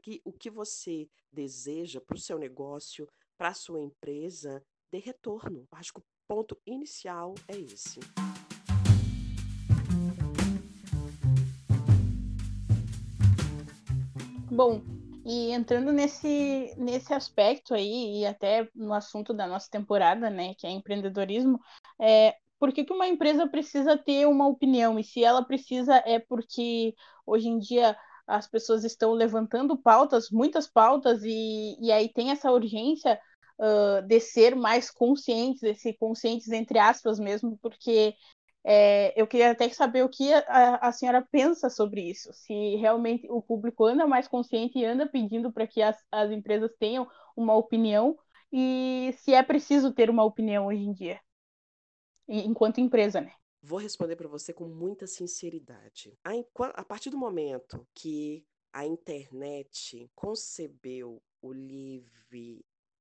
que 0.00 0.20
o 0.24 0.32
que 0.32 0.50
você 0.50 1.08
deseja 1.32 2.00
para 2.00 2.16
o 2.16 2.20
seu 2.20 2.38
negócio, 2.38 3.08
para 3.36 3.48
a 3.48 3.54
sua 3.54 3.80
empresa, 3.80 4.64
dê 4.90 4.98
retorno. 4.98 5.66
Acho 5.70 5.94
que 5.94 6.00
o 6.00 6.04
ponto 6.28 6.60
inicial 6.66 7.34
é 7.48 7.58
esse. 7.58 8.00
Bom, 14.50 14.82
e 15.24 15.52
entrando 15.52 15.92
nesse, 15.92 16.74
nesse 16.76 17.12
aspecto 17.12 17.74
aí, 17.74 18.20
e 18.20 18.26
até 18.26 18.68
no 18.74 18.94
assunto 18.94 19.34
da 19.34 19.46
nossa 19.46 19.68
temporada, 19.70 20.30
né, 20.30 20.54
que 20.54 20.66
é 20.66 20.70
empreendedorismo, 20.70 21.60
é, 22.00 22.34
por 22.58 22.72
que, 22.72 22.84
que 22.84 22.92
uma 22.92 23.06
empresa 23.06 23.48
precisa 23.48 23.96
ter 23.96 24.26
uma 24.26 24.46
opinião? 24.46 24.98
E 24.98 25.04
se 25.04 25.24
ela 25.24 25.44
precisa, 25.44 25.96
é 26.06 26.18
porque 26.18 26.94
hoje 27.26 27.48
em 27.48 27.58
dia 27.58 27.96
as 28.26 28.46
pessoas 28.46 28.84
estão 28.84 29.12
levantando 29.12 29.76
pautas, 29.76 30.30
muitas 30.30 30.66
pautas, 30.66 31.22
e, 31.24 31.76
e 31.80 31.90
aí 31.90 32.08
tem 32.08 32.30
essa 32.30 32.50
urgência 32.52 33.18
uh, 33.58 34.06
de 34.06 34.20
ser 34.20 34.54
mais 34.54 34.90
conscientes, 34.90 35.60
de 35.60 35.74
ser 35.74 35.94
conscientes 35.94 36.48
entre 36.48 36.78
aspas 36.78 37.18
mesmo, 37.18 37.58
porque 37.60 38.14
é, 38.64 39.18
eu 39.20 39.26
queria 39.26 39.50
até 39.50 39.68
saber 39.70 40.04
o 40.04 40.08
que 40.08 40.32
a, 40.32 40.76
a, 40.76 40.92
senhora 40.92 41.26
pensa 41.30 41.70
sobre 41.70 42.02
isso, 42.02 42.32
se 42.32 42.76
realmente 42.76 43.26
o 43.30 43.40
público 43.40 43.84
anda 43.84 44.06
mais 44.06 44.28
consciente 44.28 44.78
e 44.78 44.84
anda 44.84 45.08
pedindo 45.08 45.52
para 45.52 45.66
que 45.66 45.80
as, 45.80 45.96
as 46.12 46.30
empresas 46.30 46.70
tenham 46.78 47.08
uma 47.36 47.54
opinião 47.54 48.18
e 48.52 49.14
se 49.18 49.32
é 49.32 49.42
preciso 49.42 49.92
ter 49.92 50.10
uma 50.10 50.24
opinião 50.24 50.66
hoje 50.66 50.82
em 50.82 50.92
dia, 50.92 51.20
enquanto 52.28 52.80
empresa, 52.80 53.20
né? 53.20 53.32
Vou 53.62 53.78
responder 53.78 54.16
para 54.16 54.28
você 54.28 54.52
com 54.52 54.66
muita 54.66 55.06
sinceridade. 55.06 56.18
A, 56.24 56.32
a 56.74 56.84
partir 56.84 57.10
do 57.10 57.18
momento 57.18 57.86
que 57.94 58.44
a 58.72 58.86
internet 58.86 60.10
concebeu 60.14 61.22
o 61.42 61.52
livre 61.52 62.59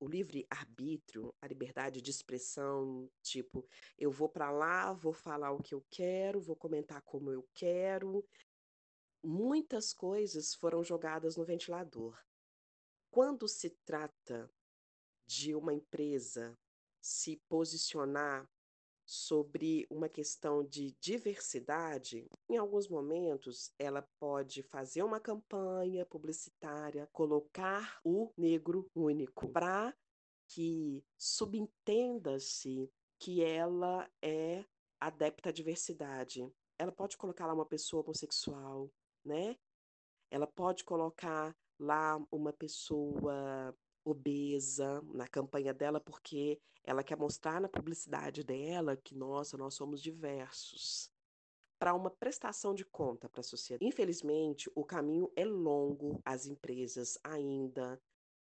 livre 0.10 0.46
arbítrio, 0.50 1.34
a 1.42 1.48
liberdade 1.48 2.02
de 2.02 2.12
expressão, 2.12 3.10
tipo, 3.22 3.66
eu 3.98 4.12
vou 4.12 4.28
para 4.28 4.52
lá, 4.52 4.92
vou 4.94 5.14
falar 5.14 5.52
o 5.52 5.62
que 5.62 5.74
eu 5.74 5.86
quero, 5.90 6.42
vou 6.42 6.56
comentar 6.56 7.02
como 7.04 7.32
eu 7.32 7.48
quero. 7.54 8.26
Muitas 9.24 9.94
coisas 9.94 10.56
foram 10.56 10.84
jogadas 10.84 11.38
no 11.38 11.46
ventilador. 11.46 12.18
Quando 13.12 13.48
se 13.48 13.70
trata 13.86 14.52
de 15.26 15.54
uma 15.56 15.74
empresa 15.74 16.58
se 17.02 17.38
posicionar 17.48 18.50
sobre 19.10 19.88
uma 19.90 20.08
questão 20.08 20.64
de 20.64 20.96
diversidade, 21.02 22.30
em 22.48 22.58
alguns 22.58 22.88
momentos 22.88 23.74
ela 23.80 24.08
pode 24.20 24.62
fazer 24.62 25.02
uma 25.02 25.20
campanha 25.20 26.06
publicitária, 26.06 27.10
colocar 27.12 28.00
o 28.04 28.32
negro 28.38 28.88
único 28.94 29.50
para 29.50 29.92
que 30.48 31.04
subentenda-se 31.18 32.88
que 33.18 33.44
ela 33.44 34.08
é 34.22 34.64
adepta 35.02 35.50
à 35.50 35.52
diversidade. 35.52 36.48
Ela 36.78 36.92
pode 36.92 37.18
colocar 37.18 37.48
lá 37.48 37.54
uma 37.56 37.66
pessoa 37.66 38.04
homossexual, 38.04 38.92
né? 39.26 39.58
Ela 40.30 40.46
pode 40.46 40.84
colocar 40.84 41.56
lá 41.80 42.24
uma 42.32 42.54
pessoa 42.54 43.76
obesa 44.04 45.02
na 45.14 45.28
campanha 45.28 45.74
dela, 45.74 46.00
porque 46.00 46.60
ela 46.84 47.04
quer 47.04 47.18
mostrar 47.18 47.62
na 47.62 47.70
publicidade 47.70 48.44
dela 48.44 48.98
que, 48.98 49.16
nossa, 49.16 49.58
nós 49.58 49.74
somos 49.74 50.02
diversos. 50.02 51.12
Para 51.78 51.94
uma 51.94 52.10
prestação 52.10 52.74
de 52.74 52.84
conta 52.84 53.30
para 53.30 53.40
a 53.40 53.44
sociedade. 53.44 53.86
Infelizmente, 53.86 54.70
o 54.76 54.84
caminho 54.84 55.32
é 55.36 55.46
longo, 55.46 56.22
as 56.26 56.46
empresas 56.46 57.18
ainda 57.24 58.02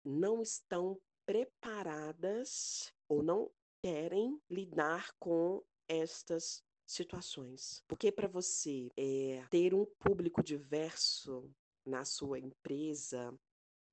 não 0.04 0.42
estão 0.42 1.00
preparadas 1.24 2.92
ou 3.08 3.22
não 3.22 3.50
querem 3.82 4.38
lidar 4.50 5.12
com 5.18 5.62
estas 5.88 6.62
situações. 6.86 7.82
Porque 7.86 8.12
para 8.12 8.28
você 8.28 8.90
é, 8.96 9.46
ter 9.50 9.72
um 9.74 9.86
público 9.98 10.42
diverso 10.42 11.50
na 11.84 12.04
sua 12.04 12.38
empresa, 12.38 13.34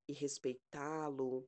e 0.10 0.14
respeitá-lo, 0.14 1.48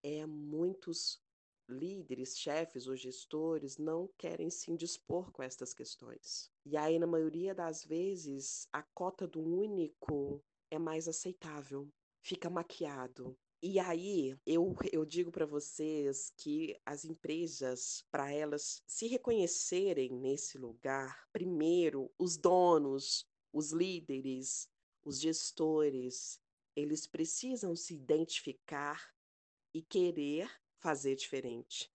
é 0.00 0.24
muitos 0.24 1.20
líderes, 1.68 2.38
chefes 2.38 2.86
ou 2.86 2.94
gestores 2.94 3.76
não 3.76 4.08
querem 4.16 4.48
se 4.48 4.70
indispor 4.70 5.32
com 5.32 5.42
estas 5.42 5.74
questões. 5.74 6.48
E 6.64 6.76
aí, 6.76 7.00
na 7.00 7.06
maioria 7.08 7.52
das 7.52 7.84
vezes, 7.84 8.68
a 8.72 8.80
cota 8.94 9.26
do 9.26 9.40
único 9.40 10.40
é 10.70 10.78
mais 10.78 11.08
aceitável, 11.08 11.88
fica 12.22 12.48
maquiado. 12.48 13.36
E 13.60 13.80
aí, 13.80 14.38
eu, 14.46 14.76
eu 14.92 15.04
digo 15.04 15.32
para 15.32 15.44
vocês 15.44 16.30
que 16.36 16.78
as 16.86 17.04
empresas, 17.04 18.04
para 18.12 18.30
elas 18.32 18.80
se 18.86 19.08
reconhecerem 19.08 20.12
nesse 20.12 20.58
lugar, 20.58 21.26
primeiro, 21.32 22.08
os 22.16 22.36
donos, 22.36 23.26
os 23.52 23.72
líderes, 23.72 24.68
os 25.04 25.20
gestores, 25.20 26.38
eles 26.76 27.06
precisam 27.06 27.74
se 27.74 27.94
identificar 27.94 29.10
e 29.74 29.82
querer 29.82 30.48
fazer 30.78 31.16
diferente. 31.16 31.90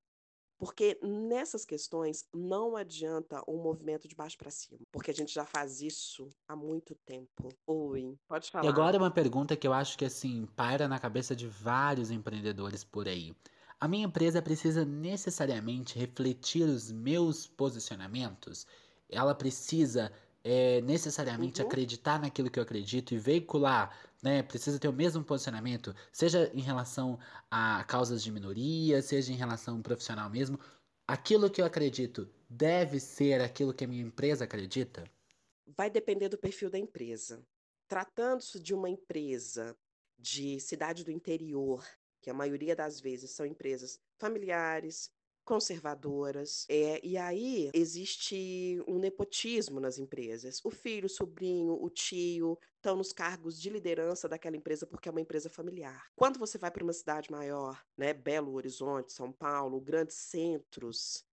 Porque 0.57 0.99
nessas 1.01 1.65
questões 1.65 2.27
não 2.31 2.75
adianta 2.75 3.43
um 3.47 3.57
movimento 3.57 4.07
de 4.07 4.15
baixo 4.15 4.37
para 4.37 4.51
cima, 4.51 4.77
porque 4.91 5.09
a 5.09 5.13
gente 5.13 5.33
já 5.33 5.43
faz 5.43 5.81
isso 5.81 6.29
há 6.47 6.55
muito 6.55 6.93
tempo. 7.03 7.49
Oi, 7.65 8.15
pode 8.27 8.51
falar. 8.51 8.65
E 8.65 8.67
agora 8.67 8.97
uma 8.97 9.09
pergunta 9.09 9.55
que 9.55 9.67
eu 9.67 9.73
acho 9.73 9.97
que 9.97 10.05
assim 10.05 10.45
para 10.55 10.87
na 10.87 10.99
cabeça 10.99 11.35
de 11.35 11.47
vários 11.47 12.11
empreendedores 12.11 12.83
por 12.83 13.07
aí. 13.07 13.35
A 13.79 13.87
minha 13.87 14.05
empresa 14.05 14.39
precisa 14.39 14.85
necessariamente 14.85 15.97
refletir 15.97 16.61
os 16.61 16.91
meus 16.91 17.47
posicionamentos? 17.47 18.67
Ela 19.09 19.33
precisa 19.33 20.13
é, 20.43 20.81
necessariamente 20.81 21.61
uhum. 21.61 21.67
acreditar 21.67 22.19
naquilo 22.19 22.51
que 22.51 22.59
eu 22.59 22.63
acredito 22.63 23.15
e 23.15 23.17
veicular, 23.17 23.91
né? 24.21 24.43
Precisa 24.43 24.79
ter 24.79 24.87
o 24.87 24.93
mesmo 24.93 25.23
posicionamento, 25.23 25.95
seja 26.11 26.51
em 26.53 26.61
relação 26.61 27.19
a 27.49 27.83
causas 27.85 28.23
de 28.23 28.31
minoria, 28.31 29.01
seja 29.01 29.31
em 29.31 29.35
relação 29.35 29.81
profissional 29.81 30.29
mesmo. 30.29 30.59
Aquilo 31.07 31.49
que 31.49 31.61
eu 31.61 31.65
acredito 31.65 32.29
deve 32.49 32.99
ser 32.99 33.41
aquilo 33.41 33.73
que 33.73 33.83
a 33.83 33.87
minha 33.87 34.03
empresa 34.03 34.43
acredita? 34.43 35.03
Vai 35.65 35.89
depender 35.89 36.29
do 36.29 36.37
perfil 36.37 36.69
da 36.69 36.77
empresa. 36.77 37.41
Tratando-se 37.87 38.59
de 38.59 38.73
uma 38.73 38.89
empresa 38.89 39.75
de 40.17 40.59
cidade 40.59 41.03
do 41.03 41.11
interior, 41.11 41.83
que 42.21 42.29
a 42.29 42.33
maioria 42.33 42.75
das 42.75 43.01
vezes 43.01 43.31
são 43.31 43.45
empresas 43.45 43.99
familiares, 44.19 45.11
conservadoras. 45.43 46.65
É, 46.69 46.99
e 47.05 47.17
aí 47.17 47.69
existe 47.73 48.81
um 48.87 48.99
nepotismo 48.99 49.79
nas 49.79 49.97
empresas. 49.97 50.59
O 50.63 50.69
filho, 50.69 51.05
o 51.05 51.09
sobrinho, 51.09 51.81
o 51.81 51.89
tio 51.89 52.57
estão 52.75 52.95
nos 52.95 53.13
cargos 53.13 53.59
de 53.59 53.69
liderança 53.69 54.27
daquela 54.27 54.55
empresa 54.55 54.87
porque 54.87 55.07
é 55.07 55.11
uma 55.11 55.21
empresa 55.21 55.49
familiar. 55.49 56.07
Quando 56.15 56.39
você 56.39 56.57
vai 56.57 56.71
para 56.71 56.83
uma 56.83 56.93
cidade 56.93 57.31
maior, 57.31 57.83
né, 57.97 58.13
Belo 58.13 58.53
Horizonte, 58.53 59.13
São 59.13 59.31
Paulo, 59.31 59.79
grandes 59.79 60.15
centros, 60.15 61.25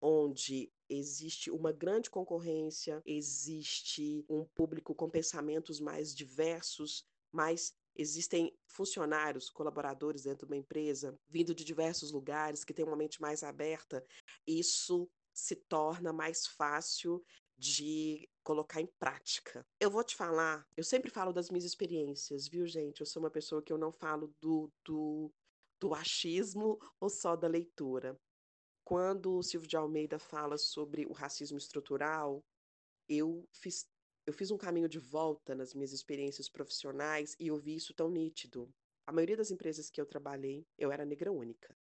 onde 0.00 0.70
existe 0.88 1.50
uma 1.50 1.72
grande 1.72 2.10
concorrência, 2.10 3.02
existe 3.06 4.24
um 4.28 4.44
público 4.44 4.94
com 4.94 5.08
pensamentos 5.08 5.80
mais 5.80 6.14
diversos, 6.14 7.04
mais 7.32 7.74
existem 7.96 8.56
funcionários, 8.66 9.50
colaboradores 9.50 10.24
dentro 10.24 10.46
de 10.46 10.52
uma 10.52 10.58
empresa, 10.58 11.18
vindo 11.28 11.54
de 11.54 11.64
diversos 11.64 12.10
lugares, 12.10 12.64
que 12.64 12.74
têm 12.74 12.84
uma 12.84 12.96
mente 12.96 13.20
mais 13.20 13.42
aberta, 13.42 14.04
isso 14.46 15.08
se 15.32 15.56
torna 15.56 16.12
mais 16.12 16.46
fácil 16.46 17.24
de 17.56 18.28
colocar 18.42 18.80
em 18.80 18.86
prática. 18.98 19.66
Eu 19.80 19.90
vou 19.90 20.02
te 20.02 20.16
falar, 20.16 20.66
eu 20.76 20.84
sempre 20.84 21.10
falo 21.10 21.32
das 21.32 21.50
minhas 21.50 21.64
experiências, 21.64 22.48
viu, 22.48 22.66
gente? 22.66 23.00
Eu 23.00 23.06
sou 23.06 23.22
uma 23.22 23.30
pessoa 23.30 23.62
que 23.62 23.72
eu 23.72 23.78
não 23.78 23.92
falo 23.92 24.34
do, 24.40 24.70
do, 24.84 25.32
do 25.80 25.94
achismo 25.94 26.78
ou 27.00 27.08
só 27.08 27.36
da 27.36 27.48
leitura. 27.48 28.18
Quando 28.84 29.38
o 29.38 29.42
Silvio 29.42 29.68
de 29.68 29.76
Almeida 29.76 30.18
fala 30.18 30.58
sobre 30.58 31.06
o 31.06 31.12
racismo 31.12 31.56
estrutural, 31.56 32.44
eu 33.08 33.46
fiz 33.52 33.86
eu 34.26 34.32
fiz 34.32 34.50
um 34.50 34.56
caminho 34.56 34.88
de 34.88 34.98
volta 34.98 35.54
nas 35.54 35.74
minhas 35.74 35.92
experiências 35.92 36.48
profissionais 36.48 37.36
e 37.38 37.48
eu 37.48 37.56
vi 37.56 37.76
isso 37.76 37.92
tão 37.92 38.10
nítido. 38.10 38.72
A 39.06 39.12
maioria 39.12 39.36
das 39.36 39.50
empresas 39.50 39.90
que 39.90 40.00
eu 40.00 40.06
trabalhei, 40.06 40.66
eu 40.78 40.90
era 40.90 41.04
negra 41.04 41.30
única. 41.30 41.76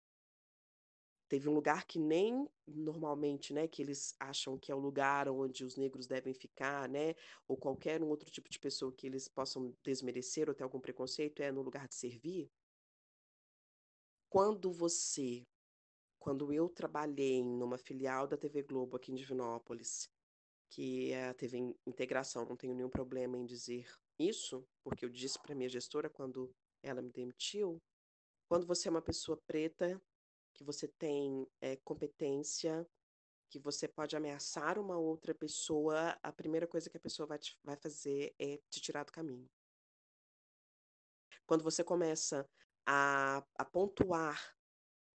Teve 1.28 1.49
um 1.49 1.52
lugar 1.52 1.85
que 1.85 1.99
nem 1.99 2.49
normalmente, 2.66 3.52
né, 3.52 3.66
que 3.68 3.83
eles 3.83 4.14
acham 4.18 4.57
que 4.57 4.73
é 4.73 4.75
o 4.75 4.78
lugar 4.78 5.28
onde 5.28 5.62
os 5.64 5.76
negros 5.76 6.07
devem 6.07 6.33
ficar, 6.33 6.88
né, 6.88 7.14
ou 7.47 7.57
qualquer 7.57 8.02
um 8.02 8.09
outro 8.09 8.30
tipo 8.30 8.49
de 8.49 8.59
pessoa 8.59 8.92
que 8.92 9.07
eles 9.07 9.28
possam 9.28 9.76
desmerecer 9.83 10.49
ou 10.49 10.54
ter 10.54 10.62
algum 10.62 10.80
preconceito, 10.80 11.42
é 11.42 11.52
no 11.52 11.61
lugar 11.61 11.87
de 11.87 11.97
servir. 11.97 12.50
Quando 14.30 14.73
você, 14.73 15.47
quando 16.18 16.52
eu 16.52 16.68
trabalhei 16.68 17.42
numa 17.42 17.76
filial 17.76 18.26
da 18.26 18.37
TV 18.37 18.62
Globo 18.62 18.97
aqui 18.97 19.12
em 19.12 19.14
Divinópolis, 19.14 20.09
que 20.70 21.12
TV 21.38 21.75
Integração, 21.87 22.44
não 22.44 22.56
tenho 22.56 22.75
nenhum 22.75 22.90
problema 22.90 23.37
em 23.37 23.44
dizer 23.44 23.87
isso, 24.18 24.66
porque 24.82 25.04
eu 25.04 25.08
disse 25.08 25.38
para 25.40 25.54
minha 25.54 25.68
gestora 25.68 26.10
quando 26.10 26.54
ela 26.82 27.02
me 27.02 27.10
demitiu, 27.10 27.82
quando 28.48 28.66
você 28.66 28.88
é 28.88 28.90
uma 28.90 29.02
pessoa 29.02 29.40
preta, 29.46 30.00
que 30.54 30.64
você 30.64 30.88
tem 30.88 31.46
é, 31.60 31.76
competência, 31.76 32.87
que 33.50 33.58
você 33.58 33.87
pode 33.88 34.16
ameaçar 34.16 34.78
uma 34.78 34.98
outra 34.98 35.34
pessoa, 35.34 36.18
a 36.22 36.32
primeira 36.32 36.66
coisa 36.66 36.90
que 36.90 36.96
a 36.96 37.00
pessoa 37.00 37.26
vai, 37.26 37.38
te, 37.38 37.58
vai 37.62 37.76
fazer 37.76 38.34
é 38.38 38.58
te 38.70 38.80
tirar 38.80 39.04
do 39.04 39.12
caminho. 39.12 39.48
Quando 41.46 41.62
você 41.62 41.82
começa 41.82 42.48
a, 42.87 43.42
a 43.54 43.64
pontuar 43.64 44.56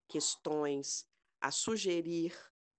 questões, 0.08 1.08
a 1.40 1.52
sugerir 1.52 2.34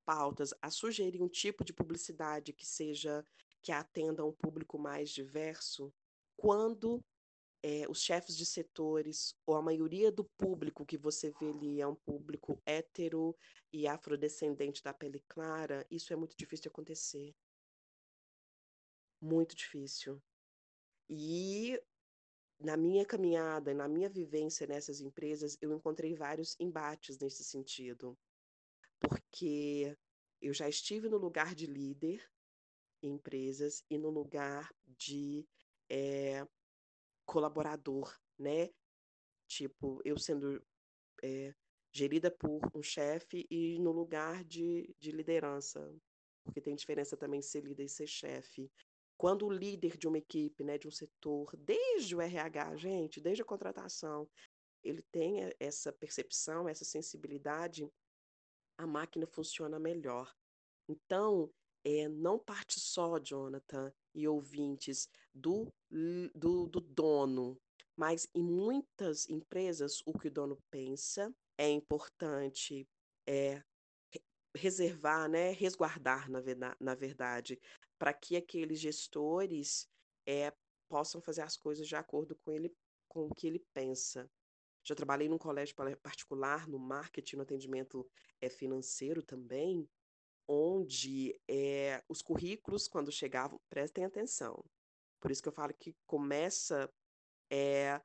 pautas, 0.04 0.52
a 0.61 0.70
sugerir 0.70 1.23
um 1.23 1.28
tipo 1.28 1.64
de 1.64 1.73
publicidade 1.73 2.52
que 2.52 2.66
seja 2.66 3.25
que 3.62 3.73
atenda 3.73 4.23
a 4.23 4.26
um 4.26 4.32
público 4.32 4.78
mais 4.78 5.11
diverso, 5.11 5.92
quando 6.37 7.02
é, 7.62 7.88
os 7.88 8.02
chefes 8.02 8.37
de 8.37 8.44
setores 8.44 9.34
ou 9.46 9.54
a 9.56 9.62
maioria 9.62 10.12
do 10.12 10.25
público 10.37 10.84
que 10.84 10.99
você 10.99 11.30
vê 11.30 11.49
ali 11.49 11.80
é 11.80 11.87
um 11.87 11.94
público 11.94 12.61
hétero 12.66 13.34
e 13.73 13.87
afrodescendente 13.88 14.82
da 14.82 14.92
pele 14.92 15.25
clara, 15.26 15.87
isso 15.90 16.12
é 16.12 16.16
muito 16.16 16.37
difícil 16.37 16.64
de 16.64 16.68
acontecer. 16.68 17.34
Muito 19.18 19.56
difícil. 19.56 20.23
E 21.08 21.80
na 22.61 22.76
minha 22.76 23.06
caminhada, 23.06 23.73
na 23.73 23.88
minha 23.88 24.11
vivência 24.11 24.66
nessas 24.66 25.00
empresas, 25.00 25.56
eu 25.62 25.73
encontrei 25.73 26.14
vários 26.14 26.54
embates 26.61 27.18
nesse 27.18 27.42
sentido 27.42 28.16
porque 29.08 29.96
eu 30.40 30.52
já 30.52 30.69
estive 30.69 31.08
no 31.08 31.19
lugar 31.19 31.54
de 31.54 31.67
líder 31.67 32.26
em 33.02 33.14
empresas 33.14 33.84
e 33.90 33.99
no 33.99 34.10
lugar 34.10 34.75
de 34.84 35.47
é, 35.90 36.47
colaborador, 37.26 38.19
né? 38.38 38.71
Tipo, 39.47 40.00
eu 40.04 40.19
sendo 40.19 40.62
é, 41.23 41.54
gerida 41.93 42.30
por 42.30 42.60
um 42.75 42.82
chefe 42.82 43.47
e 43.50 43.78
no 43.78 43.93
lugar 43.93 44.43
de, 44.45 44.95
de 44.99 45.12
liderança, 45.12 45.95
porque 46.45 46.60
tem 46.60 46.75
diferença 46.75 47.17
também 47.17 47.43
ser 47.43 47.62
líder 47.64 47.84
e 47.84 47.88
ser 47.88 48.06
chefe. 48.06 48.71
Quando 49.17 49.47
o 49.47 49.52
líder 49.52 49.97
de 49.97 50.08
uma 50.08 50.19
equipe, 50.19 50.64
né, 50.64 50.76
de 50.76 50.88
um 50.88 50.90
setor, 50.90 51.54
desde 51.56 52.17
o 52.17 52.21
RH, 52.21 52.76
gente, 52.76 53.21
desde 53.21 53.43
a 53.43 53.47
contratação, 53.47 54.28
ele 54.82 55.02
tem 55.12 55.36
essa 55.60 55.93
percepção, 55.93 56.69
essa 56.69 56.84
sensibilidade, 56.84 57.88
a 58.78 58.87
máquina 58.87 59.26
funciona 59.26 59.78
melhor. 59.78 60.34
Então, 60.89 61.50
é, 61.84 62.08
não 62.08 62.39
parte 62.39 62.80
só, 62.80 63.19
Jonathan 63.19 63.93
e 64.15 64.26
ouvintes, 64.26 65.08
do, 65.34 65.73
do, 66.34 66.67
do 66.67 66.80
dono, 66.80 67.58
mas 67.97 68.28
em 68.34 68.43
muitas 68.43 69.28
empresas 69.28 70.02
o 70.06 70.13
que 70.13 70.28
o 70.28 70.30
dono 70.30 70.58
pensa 70.71 71.34
é 71.58 71.69
importante 71.69 72.87
é, 73.28 73.63
reservar, 74.56 75.28
né, 75.28 75.50
resguardar, 75.52 76.30
na, 76.30 76.41
na 76.80 76.95
verdade 76.95 77.60
para 77.99 78.13
que 78.13 78.37
aqueles 78.37 78.80
gestores 78.80 79.89
é, 80.26 80.52
possam 80.89 81.21
fazer 81.21 81.43
as 81.43 81.56
coisas 81.56 81.87
de 81.87 81.97
acordo 81.97 82.37
com, 82.37 82.52
ele, 82.52 82.71
com 83.08 83.26
o 83.26 83.34
que 83.34 83.47
ele 83.47 83.65
pensa. 83.73 84.30
Já 84.84 84.94
trabalhei 84.94 85.28
num 85.28 85.38
colégio 85.38 85.75
particular, 86.02 86.68
no 86.68 86.78
marketing, 86.78 87.36
no 87.36 87.42
atendimento 87.42 88.06
é, 88.40 88.50
financeiro 88.50 89.23
também, 89.23 89.88
onde 90.47 91.40
é, 91.49 92.02
os 92.08 92.20
currículos, 92.20 92.86
quando 92.86 93.10
chegavam, 93.10 93.58
prestem 93.70 94.04
atenção. 94.04 94.62
Por 95.20 95.30
isso 95.30 95.42
que 95.42 95.49
eu 95.49 95.52
falo 95.52 95.73
que 95.73 95.97
começa 96.06 96.92
é, 97.50 97.99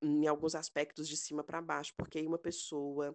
em 0.00 0.26
alguns 0.26 0.54
aspectos 0.54 1.06
de 1.06 1.16
cima 1.16 1.44
para 1.44 1.60
baixo, 1.60 1.92
porque 1.96 2.18
aí 2.18 2.26
uma 2.26 2.38
pessoa 2.38 3.14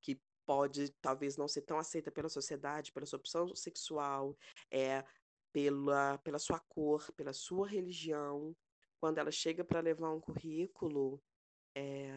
que 0.00 0.20
pode 0.46 0.90
talvez 1.02 1.36
não 1.36 1.48
ser 1.48 1.62
tão 1.62 1.78
aceita 1.78 2.10
pela 2.12 2.28
sociedade, 2.28 2.92
pela 2.92 3.04
sua 3.04 3.18
opção 3.18 3.52
sexual, 3.56 4.36
é, 4.70 5.04
pela, 5.52 6.18
pela 6.18 6.38
sua 6.38 6.60
cor, 6.60 7.10
pela 7.14 7.32
sua 7.32 7.66
religião, 7.66 8.56
quando 9.00 9.18
ela 9.18 9.32
chega 9.32 9.64
para 9.64 9.80
levar 9.80 10.12
um 10.12 10.20
currículo, 10.20 11.20
é, 11.76 12.10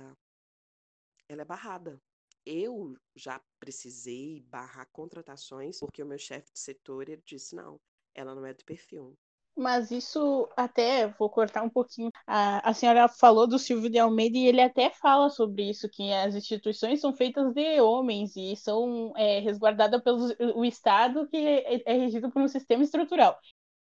ela 1.27 1.41
é 1.41 1.45
barrada. 1.45 2.01
Eu 2.45 2.97
já 3.13 3.39
precisei 3.59 4.41
barrar 4.47 4.87
contratações 4.91 5.79
porque 5.79 6.01
o 6.01 6.05
meu 6.05 6.17
chefe 6.17 6.51
de 6.53 6.59
setor 6.59 7.09
ele 7.09 7.21
disse 7.25 7.53
não, 7.55 7.79
ela 8.15 8.33
não 8.33 8.45
é 8.45 8.53
do 8.53 8.63
perfil. 8.63 9.15
Mas 9.55 9.91
isso 9.91 10.47
até 10.55 11.07
vou 11.07 11.29
cortar 11.29 11.63
um 11.63 11.69
pouquinho. 11.69 12.09
A, 12.25 12.69
a 12.69 12.73
senhora 12.73 13.09
falou 13.09 13.45
do 13.45 13.59
Silvio 13.59 13.89
de 13.89 13.99
Almeida 13.99 14.37
e 14.37 14.47
ele 14.47 14.61
até 14.61 14.89
fala 14.89 15.29
sobre 15.29 15.69
isso, 15.69 15.89
que 15.89 16.13
as 16.13 16.33
instituições 16.33 17.01
são 17.01 17.13
feitas 17.13 17.53
de 17.53 17.81
homens 17.81 18.37
e 18.37 18.55
são 18.55 19.11
é, 19.17 19.39
resguardadas 19.39 20.01
pelo 20.01 20.33
o 20.55 20.63
Estado 20.63 21.27
que 21.27 21.35
é, 21.35 21.81
é 21.85 21.93
regido 21.97 22.31
por 22.31 22.41
um 22.41 22.47
sistema 22.47 22.83
estrutural. 22.83 23.37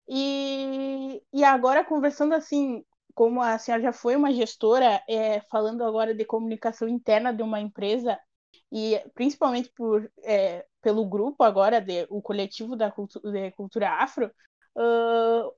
E, 0.06 1.22
e 1.32 1.42
agora 1.42 1.82
conversando 1.82 2.34
assim 2.34 2.84
como 3.14 3.40
a 3.42 3.58
senhora 3.58 3.82
já 3.82 3.92
foi 3.92 4.16
uma 4.16 4.32
gestora, 4.32 5.02
é, 5.08 5.40
falando 5.50 5.84
agora 5.84 6.14
de 6.14 6.24
comunicação 6.24 6.88
interna 6.88 7.32
de 7.32 7.42
uma 7.42 7.60
empresa, 7.60 8.18
e 8.70 8.98
principalmente 9.14 9.70
por, 9.76 10.10
é, 10.22 10.64
pelo 10.80 11.04
grupo 11.06 11.44
agora, 11.44 11.80
de, 11.80 12.06
o 12.10 12.22
coletivo 12.22 12.74
da 12.76 12.90
cultu 12.90 13.20
de 13.20 13.50
cultura 13.52 13.90
afro, 13.90 14.30
uh, 14.76 15.52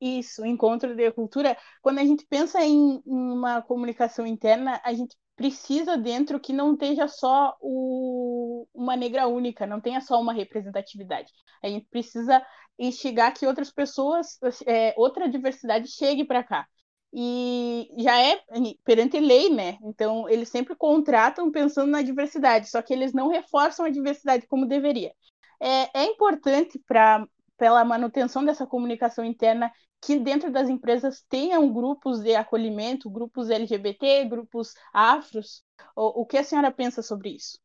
isso, 0.00 0.46
encontro 0.46 0.94
de 0.94 1.10
cultura, 1.12 1.56
quando 1.82 1.98
a 1.98 2.04
gente 2.04 2.24
pensa 2.26 2.60
em, 2.64 3.02
em, 3.06 3.32
uma 3.32 3.60
comunicação 3.60 4.26
interna, 4.26 4.80
a 4.84 4.94
gente 4.94 5.16
precisa 5.36 5.96
dentro 5.96 6.38
que 6.40 6.52
não 6.52 6.74
esteja 6.74 7.08
só 7.08 7.56
o, 7.60 8.66
uma 8.72 8.96
negra 8.96 9.26
única, 9.26 9.66
não 9.66 9.80
tenha 9.80 10.00
só 10.00 10.20
uma 10.20 10.32
representatividade. 10.32 11.30
A 11.62 11.68
gente 11.68 11.86
precisa 11.90 12.44
instigar 12.78 13.34
que 13.34 13.46
outras 13.46 13.70
pessoas, 13.70 14.38
é, 14.66 14.94
outra 14.96 15.28
diversidade 15.28 15.88
chegue 15.88 16.24
para 16.24 16.44
cá 16.44 16.66
e 17.12 17.88
já 17.98 18.20
é 18.20 18.40
perante 18.84 19.18
lei, 19.18 19.50
né? 19.50 19.78
Então 19.82 20.28
eles 20.28 20.48
sempre 20.48 20.74
contratam 20.76 21.50
pensando 21.50 21.90
na 21.90 22.02
diversidade, 22.02 22.70
só 22.70 22.80
que 22.80 22.92
eles 22.92 23.12
não 23.12 23.28
reforçam 23.28 23.84
a 23.84 23.90
diversidade 23.90 24.46
como 24.46 24.66
deveria. 24.66 25.12
É, 25.60 26.00
é 26.02 26.04
importante 26.04 26.78
para 26.86 27.26
pela 27.56 27.84
manutenção 27.84 28.42
dessa 28.42 28.66
comunicação 28.66 29.22
interna 29.22 29.70
que 30.00 30.18
dentro 30.18 30.50
das 30.50 30.68
empresas 30.68 31.22
tenham 31.28 31.70
grupos 31.70 32.20
de 32.20 32.34
acolhimento, 32.34 33.10
grupos 33.10 33.50
LGBT, 33.50 34.24
grupos 34.24 34.72
afros. 34.94 35.62
O, 35.94 36.22
o 36.22 36.26
que 36.26 36.38
a 36.38 36.44
senhora 36.44 36.72
pensa 36.72 37.02
sobre 37.02 37.30
isso? 37.30 37.58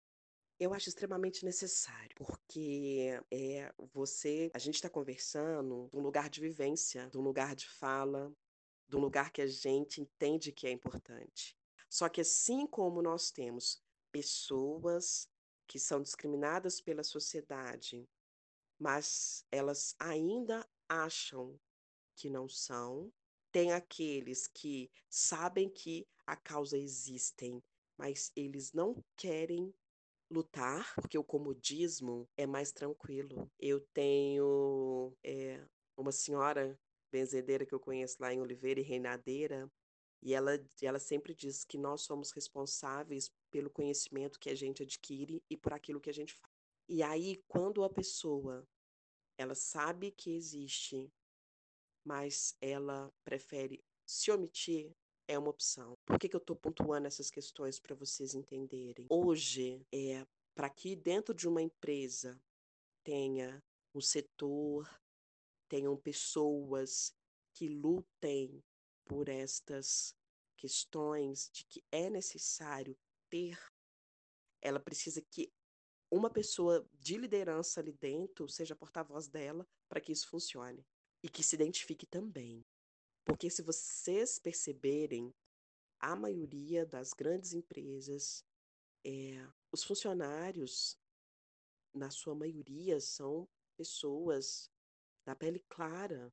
Eu 0.60 0.74
acho 0.74 0.90
extremamente 0.90 1.46
necessário, 1.46 2.16
porque, 2.16 3.20
é 3.32 3.72
você 3.94 4.50
a 4.54 4.60
gente 4.60 4.76
está 4.76 4.90
conversando 4.90 5.90
de 5.92 5.98
um 5.98 6.02
lugar 6.02 6.30
de 6.30 6.42
vivência, 6.42 7.10
de 7.10 7.18
um 7.18 7.22
lugar 7.22 7.56
de 7.56 7.68
fala, 7.70 8.32
um 8.94 9.00
lugar 9.00 9.32
que 9.32 9.42
a 9.42 9.48
gente 9.48 10.02
entende 10.02 10.52
que 10.52 10.68
é 10.68 10.72
importante. 10.72 11.58
Só 11.90 12.10
que 12.10 12.22
assim 12.22 12.68
como 12.68 13.02
nós 13.02 13.32
temos 13.32 13.82
pessoas 14.12 15.30
que 15.68 15.80
são 15.80 16.02
discriminadas 16.02 16.80
pela 16.80 17.04
sociedade, 17.04 18.08
mas 18.80 19.46
elas 19.52 19.96
ainda 20.00 20.68
acham 20.88 21.60
que 22.16 22.30
não 22.30 22.48
são, 22.48 23.12
tem 23.52 23.72
aqueles 23.72 24.48
que 24.48 24.92
sabem 25.10 25.70
que 25.70 26.08
a 26.26 26.36
causa 26.36 26.78
existem, 26.78 27.64
mas 27.98 28.32
eles 28.36 28.74
não 28.74 29.04
querem 29.16 29.74
lutar, 30.30 30.94
porque 30.96 31.18
o 31.18 31.24
comodismo 31.24 32.28
é 32.36 32.46
mais 32.46 32.72
tranquilo. 32.72 33.50
Eu 33.60 33.80
tenho 33.94 35.16
é, 35.24 35.66
uma 35.96 36.12
senhora 36.12 36.78
benzedeira 37.16 37.66
que 37.66 37.74
eu 37.74 37.80
conheço 37.80 38.18
lá 38.20 38.34
em 38.34 38.42
Oliveira 38.42 38.82
e 38.82 38.84
Reinadeira, 38.84 39.72
e 40.22 40.34
ela, 40.34 40.52
ela 40.82 41.00
sempre 41.00 41.34
diz 41.34 41.64
que 41.64 41.78
nós 41.78 42.02
somos 42.02 42.32
responsáveis 42.32 43.32
pelo 43.50 43.70
conhecimento 43.70 44.38
que 44.38 44.50
a 44.50 44.56
gente 44.56 44.84
adquire 44.84 45.42
e 45.50 45.56
por 45.56 45.72
aquilo 45.72 46.02
que 46.02 46.10
a 46.10 46.14
gente 46.14 46.34
faz. 46.34 46.54
E 46.90 47.02
aí, 47.02 47.42
quando 47.48 47.86
a 47.86 47.90
pessoa 47.90 48.68
ela 49.38 49.56
sabe 49.56 50.12
que 50.12 50.36
existe, 50.36 51.10
mas 52.04 52.58
ela 52.60 53.14
prefere 53.24 53.82
se 54.06 54.30
omitir, 54.30 54.94
é 55.26 55.40
uma 55.40 55.50
opção. 55.50 55.98
Por 56.06 56.20
que, 56.20 56.28
que 56.28 56.36
eu 56.36 56.40
estou 56.40 56.56
pontuando 56.56 57.08
essas 57.08 57.32
questões 57.32 57.80
para 57.80 57.96
vocês 57.96 58.36
entenderem? 58.36 59.08
Hoje, 59.10 59.86
é 59.92 60.26
para 60.54 60.70
que 60.70 60.96
dentro 60.96 61.34
de 61.34 61.48
uma 61.48 61.62
empresa 61.62 62.40
tenha 63.04 63.64
um 63.94 64.02
setor, 64.02 64.90
tenham 65.68 65.96
pessoas 65.98 67.16
que 67.54 67.68
lutem 67.68 68.64
por 69.06 69.30
estas 69.30 70.16
questões 70.58 71.50
de 71.52 71.64
que 71.66 71.84
é 71.92 72.10
necessário 72.10 72.98
ter, 73.30 73.58
ela 74.62 74.80
precisa 74.80 75.22
que 75.22 75.52
uma 76.12 76.30
pessoa 76.30 76.88
de 76.94 77.18
liderança 77.18 77.80
ali 77.80 77.92
dentro 77.92 78.48
seja 78.48 78.76
porta-voz 78.76 79.28
dela 79.28 79.68
para 79.90 80.02
que 80.02 80.12
isso 80.12 80.30
funcione 80.30 80.86
e 81.24 81.30
que 81.30 81.44
se 81.44 81.56
identifique 81.56 82.06
também. 82.06 82.66
Porque 83.24 83.50
se 83.50 83.62
vocês 83.62 84.40
perceberem, 84.40 85.34
a 86.00 86.16
maioria 86.16 86.86
das 86.86 87.14
grandes 87.14 87.54
empresas, 87.54 88.46
é, 89.04 89.48
os 89.72 89.84
funcionários, 89.84 90.98
na 91.94 92.12
sua 92.12 92.36
maioria, 92.36 93.00
são 93.00 93.48
pessoas 93.76 94.70
da 95.26 95.36
pele 95.36 95.60
clara. 95.68 96.32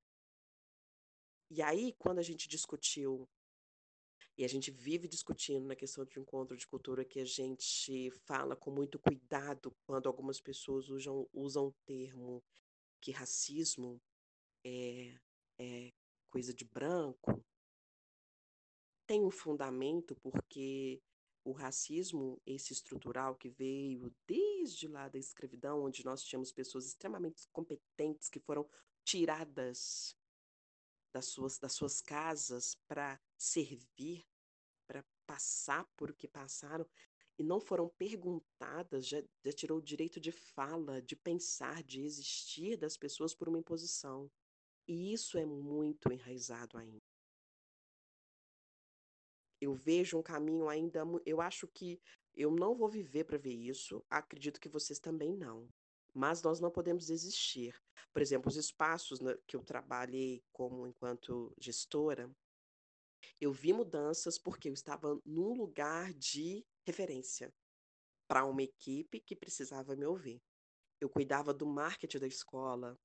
E 1.50 1.62
aí, 1.62 1.92
quando 1.98 2.18
a 2.18 2.22
gente 2.22 2.48
discutiu, 2.48 3.28
e 4.37 4.44
a 4.44 4.48
gente 4.48 4.70
vive 4.70 5.07
discutindo 5.07 5.66
na 5.66 5.76
questão 5.76 6.05
de 6.05 6.18
encontro 6.18 6.57
de 6.57 6.66
cultura, 6.66 7.05
que 7.05 7.20
a 7.20 7.24
gente 7.24 8.11
fala 8.26 8.57
com 8.57 8.70
muito 8.70 8.98
cuidado 8.98 9.74
quando 9.87 10.07
algumas 10.07 10.40
pessoas 10.40 10.88
usam, 10.88 11.28
usam 11.33 11.66
o 11.66 11.74
termo 11.85 12.42
que 13.00 13.11
racismo 13.11 14.00
é, 14.64 15.18
é 15.59 15.92
coisa 16.31 16.55
de 16.55 16.64
branco, 16.64 17.44
tem 19.07 19.22
um 19.22 19.31
fundamento 19.31 20.14
porque 20.16 21.02
o 21.44 21.52
racismo, 21.52 22.40
esse 22.46 22.72
estrutural 22.72 23.35
que 23.35 23.48
veio 23.48 24.14
desde 24.26 24.87
lá 24.87 25.09
da 25.09 25.18
escravidão, 25.18 25.83
onde 25.83 26.05
nós 26.05 26.22
tínhamos 26.22 26.52
pessoas 26.52 26.87
extremamente 26.87 27.48
competentes 27.52 28.28
que 28.28 28.38
foram 28.38 28.68
tiradas 29.05 30.16
das 31.12 31.26
suas, 31.26 31.59
das 31.59 31.72
suas 31.72 32.00
casas 32.00 32.74
para 32.87 33.20
servir, 33.37 34.24
para 34.87 35.05
passar 35.26 35.85
por 35.96 36.11
o 36.11 36.14
que 36.14 36.28
passaram, 36.28 36.87
e 37.38 37.42
não 37.42 37.61
foram 37.61 37.88
perguntadas, 37.88 39.09
já, 39.09 39.22
já 39.44 39.52
tirou 39.52 39.78
o 39.78 39.83
direito 39.83 40.20
de 40.20 40.31
fala, 40.31 41.02
de 41.02 41.16
pensar, 41.16 41.83
de 41.83 42.02
existir 42.02 42.76
das 42.76 42.96
pessoas 42.96 43.35
por 43.35 43.48
uma 43.48 43.59
imposição. 43.59 44.31
E 44.87 45.12
isso 45.12 45.38
é 45.38 45.46
muito 45.46 46.12
enraizado 46.12 46.76
ainda. 46.76 47.12
Eu 49.62 49.72
vejo 49.72 50.18
um 50.18 50.22
caminho 50.22 50.68
ainda. 50.68 51.05
Eu 51.25 51.40
acho 51.40 51.68
que 51.68 52.01
eu 52.35 52.51
não 52.51 52.75
vou 52.75 52.88
viver 52.88 53.25
para 53.25 53.38
ver 53.38 53.55
isso, 53.55 54.05
acredito 54.11 54.61
que 54.61 54.68
vocês 54.68 54.98
também 54.98 55.37
não. 55.37 55.68
Mas 56.12 56.42
nós 56.42 56.61
não 56.61 56.70
podemos 56.70 57.07
desistir. 57.07 57.72
Por 58.12 58.20
exemplo, 58.20 58.48
os 58.48 58.57
espaços 58.57 59.20
né, 59.20 59.35
que 59.46 59.55
eu 59.55 59.62
trabalhei 59.62 60.42
como 60.53 60.87
enquanto 60.87 61.55
gestora, 61.59 62.29
eu 63.40 63.53
vi 63.53 63.72
mudanças 63.72 64.37
porque 64.37 64.68
eu 64.68 64.72
estava 64.72 65.20
num 65.25 65.55
lugar 65.55 66.12
de 66.14 66.66
referência 66.85 67.55
para 68.27 68.44
uma 68.44 68.62
equipe 68.62 69.20
que 69.20 69.37
precisava 69.37 69.94
me 69.94 70.05
ouvir. 70.05 70.42
Eu 71.01 71.09
cuidava 71.09 71.55
do 71.55 71.66
marketing 71.66 72.18
da 72.18 72.27
escola, 72.27 72.98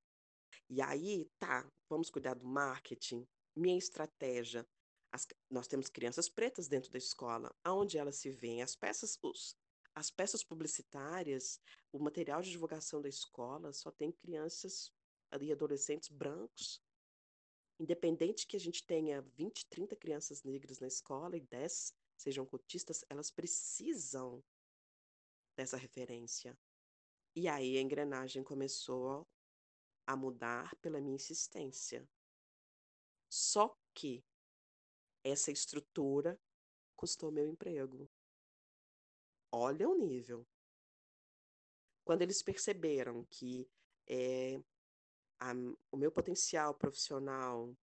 e 0.70 0.82
aí, 0.82 1.30
tá, 1.40 1.70
vamos 1.90 2.10
cuidar 2.10 2.34
do 2.34 2.46
marketing. 2.46 3.28
Minha 3.56 3.78
estratégia. 3.78 4.66
As, 5.12 5.28
nós 5.50 5.68
temos 5.68 5.90
crianças 5.90 6.28
pretas 6.30 6.68
dentro 6.68 6.92
da 6.92 6.98
escola. 6.98 7.54
Aonde 7.64 7.98
elas 7.98 8.18
se 8.18 8.30
veem? 8.30 8.62
As 8.62 8.76
peças, 8.76 9.18
os, 9.22 9.56
as 9.96 10.12
peças 10.12 10.44
publicitárias, 10.44 11.60
o 11.92 12.00
material 12.00 12.42
de 12.42 12.52
divulgação 12.52 13.02
da 13.02 13.10
escola 13.10 13.74
só 13.74 13.92
tem 13.92 14.12
crianças 14.12 14.92
e 15.42 15.52
adolescentes 15.52 16.10
brancos. 16.10 16.82
Independente 17.80 18.48
que 18.48 18.58
a 18.58 18.60
gente 18.60 18.86
tenha 18.86 19.22
20, 19.22 19.68
30 19.68 19.96
crianças 19.96 20.44
negras 20.44 20.80
na 20.80 20.88
escola 20.88 21.38
e 21.38 21.42
10 21.42 21.94
sejam 22.18 22.46
cotistas, 22.46 23.06
elas 23.10 23.30
precisam 23.30 24.44
dessa 25.56 25.78
referência. 25.78 26.58
E 27.36 27.48
aí 27.48 27.78
a 27.78 27.82
engrenagem 27.82 28.44
começou 28.44 29.28
a 30.08 30.16
mudar 30.16 30.76
pela 30.78 31.00
minha 31.00 31.16
insistência. 31.16 32.08
Só 33.30 33.78
que 33.94 34.24
essa 35.24 35.52
estrutura 35.52 36.40
custou 36.96 37.32
meu 37.32 37.48
emprego. 37.48 38.10
Olha 39.52 39.88
o 39.88 39.96
nível. 39.96 40.46
Quando 42.04 42.22
eles 42.22 42.42
perceberam 42.42 43.26
que 43.26 43.70
é, 44.08 44.62
a, 45.40 45.52
o 45.92 45.98
meu 45.98 46.12
potencial 46.12 46.74
profissional 46.74 47.76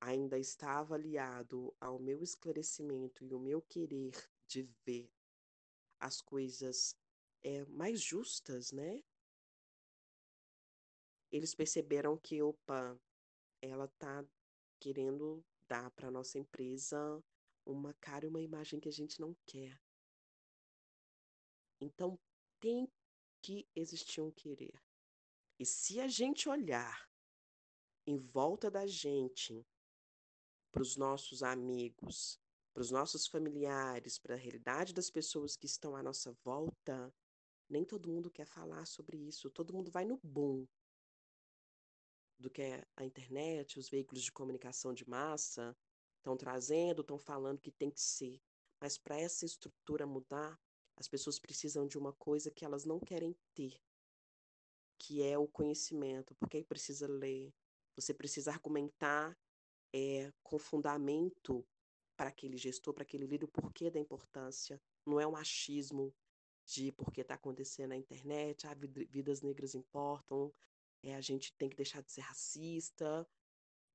ainda 0.00 0.38
estava 0.38 0.94
aliado 0.94 1.74
ao 1.80 1.98
meu 1.98 2.22
esclarecimento 2.22 3.24
e 3.24 3.34
o 3.34 3.40
meu 3.40 3.60
querer 3.60 4.12
de 4.46 4.62
ver 4.84 5.10
as 5.98 6.20
coisas 6.20 6.96
é, 7.42 7.64
mais 7.64 8.00
justas, 8.00 8.70
né? 8.70 9.02
eles 11.30 11.54
perceberam 11.54 12.16
que, 12.16 12.42
opa, 12.42 12.98
ela 13.60 13.88
tá 13.98 14.24
querendo 14.80 15.44
dar 15.68 15.90
para 15.90 16.10
nossa 16.10 16.38
empresa 16.38 17.22
uma 17.64 17.92
cara 17.94 18.24
e 18.24 18.28
uma 18.28 18.40
imagem 18.40 18.80
que 18.80 18.88
a 18.88 18.92
gente 18.92 19.20
não 19.20 19.36
quer. 19.46 19.78
Então 21.80 22.18
tem 22.58 22.90
que 23.42 23.68
existir 23.76 24.20
um 24.20 24.30
querer. 24.30 24.82
E 25.58 25.66
se 25.66 26.00
a 26.00 26.08
gente 26.08 26.48
olhar 26.48 27.08
em 28.06 28.16
volta 28.16 28.70
da 28.70 28.86
gente, 28.86 29.66
para 30.72 30.82
os 30.82 30.96
nossos 30.96 31.42
amigos, 31.42 32.40
para 32.72 32.80
os 32.80 32.90
nossos 32.90 33.26
familiares, 33.26 34.18
para 34.18 34.34
a 34.34 34.38
realidade 34.38 34.94
das 34.94 35.10
pessoas 35.10 35.56
que 35.56 35.66
estão 35.66 35.96
à 35.96 36.02
nossa 36.02 36.32
volta, 36.44 37.12
nem 37.68 37.84
todo 37.84 38.08
mundo 38.08 38.30
quer 38.30 38.46
falar 38.46 38.86
sobre 38.86 39.16
isso. 39.16 39.50
Todo 39.50 39.74
mundo 39.74 39.90
vai 39.90 40.04
no 40.04 40.18
boom 40.22 40.66
do 42.38 42.48
que 42.48 42.62
a 42.96 43.04
internet, 43.04 43.78
os 43.78 43.88
veículos 43.88 44.22
de 44.22 44.32
comunicação 44.32 44.94
de 44.94 45.08
massa 45.08 45.76
estão 46.18 46.36
trazendo, 46.36 47.02
estão 47.02 47.18
falando 47.18 47.60
que 47.60 47.70
tem 47.70 47.90
que 47.90 48.00
ser. 48.00 48.40
Mas 48.80 48.96
para 48.96 49.18
essa 49.18 49.44
estrutura 49.44 50.06
mudar, 50.06 50.58
as 50.96 51.08
pessoas 51.08 51.38
precisam 51.38 51.86
de 51.86 51.98
uma 51.98 52.12
coisa 52.12 52.50
que 52.50 52.64
elas 52.64 52.84
não 52.84 53.00
querem 53.00 53.36
ter, 53.54 53.80
que 54.98 55.22
é 55.22 55.36
o 55.38 55.48
conhecimento. 55.48 56.34
Porque 56.36 56.58
aí 56.58 56.64
precisa 56.64 57.08
ler, 57.08 57.52
você 57.96 58.14
precisa 58.14 58.52
argumentar 58.52 59.36
é, 59.92 60.32
com 60.42 60.58
fundamento 60.58 61.66
para 62.16 62.30
aquele 62.30 62.56
gestor, 62.56 62.94
para 62.94 63.02
aquele 63.02 63.26
líder, 63.26 63.46
o 63.46 63.48
porquê 63.48 63.90
da 63.90 63.98
importância. 63.98 64.80
Não 65.06 65.20
é 65.20 65.26
um 65.26 65.36
achismo 65.36 66.14
de 66.66 66.92
porque 66.92 67.22
está 67.22 67.34
acontecendo 67.34 67.90
na 67.90 67.96
internet, 67.96 68.66
ah, 68.66 68.74
vidas 69.08 69.40
negras 69.40 69.74
importam, 69.74 70.52
é, 71.02 71.14
a 71.14 71.20
gente 71.20 71.54
tem 71.56 71.68
que 71.68 71.76
deixar 71.76 72.02
de 72.02 72.12
ser 72.12 72.22
racista. 72.22 73.26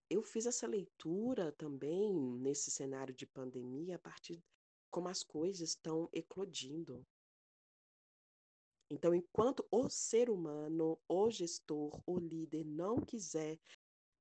Eu 0.09 0.21
fiz 0.21 0.45
essa 0.45 0.67
leitura 0.67 1.51
também 1.53 2.13
nesse 2.39 2.71
cenário 2.71 3.13
de 3.13 3.25
pandemia 3.25 3.95
a 3.95 3.99
partir 3.99 4.43
como 4.91 5.07
as 5.07 5.23
coisas 5.23 5.69
estão 5.69 6.07
eclodindo. 6.13 7.05
Então, 8.91 9.13
enquanto 9.13 9.65
o 9.71 9.89
ser 9.89 10.29
humano, 10.29 10.99
o 11.07 11.31
gestor, 11.31 11.99
o 12.05 12.19
líder 12.19 12.63
não 12.63 13.01
quiser 13.01 13.59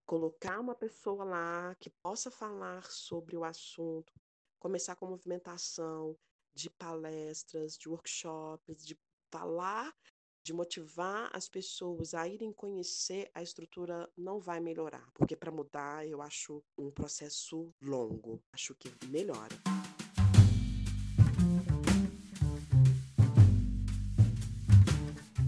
colocar 0.06 0.60
uma 0.60 0.74
pessoa 0.74 1.24
lá 1.24 1.74
que 1.74 1.90
possa 2.02 2.30
falar 2.30 2.90
sobre 2.90 3.36
o 3.36 3.44
assunto, 3.44 4.12
começar 4.58 4.96
com 4.96 5.06
movimentação 5.06 6.18
de 6.54 6.70
palestras, 6.70 7.76
de 7.76 7.88
workshops, 7.88 8.84
de 8.84 8.98
falar, 9.30 9.94
de 10.44 10.52
motivar 10.52 11.30
as 11.32 11.48
pessoas 11.48 12.14
a 12.14 12.26
irem 12.26 12.52
conhecer, 12.52 13.30
a 13.34 13.42
estrutura 13.42 14.08
não 14.16 14.40
vai 14.40 14.58
melhorar, 14.60 15.08
porque 15.14 15.36
para 15.36 15.52
mudar 15.52 16.06
eu 16.06 16.20
acho 16.20 16.62
um 16.76 16.90
processo 16.90 17.72
longo, 17.80 18.42
acho 18.52 18.74
que 18.74 18.90
melhora. 19.06 19.56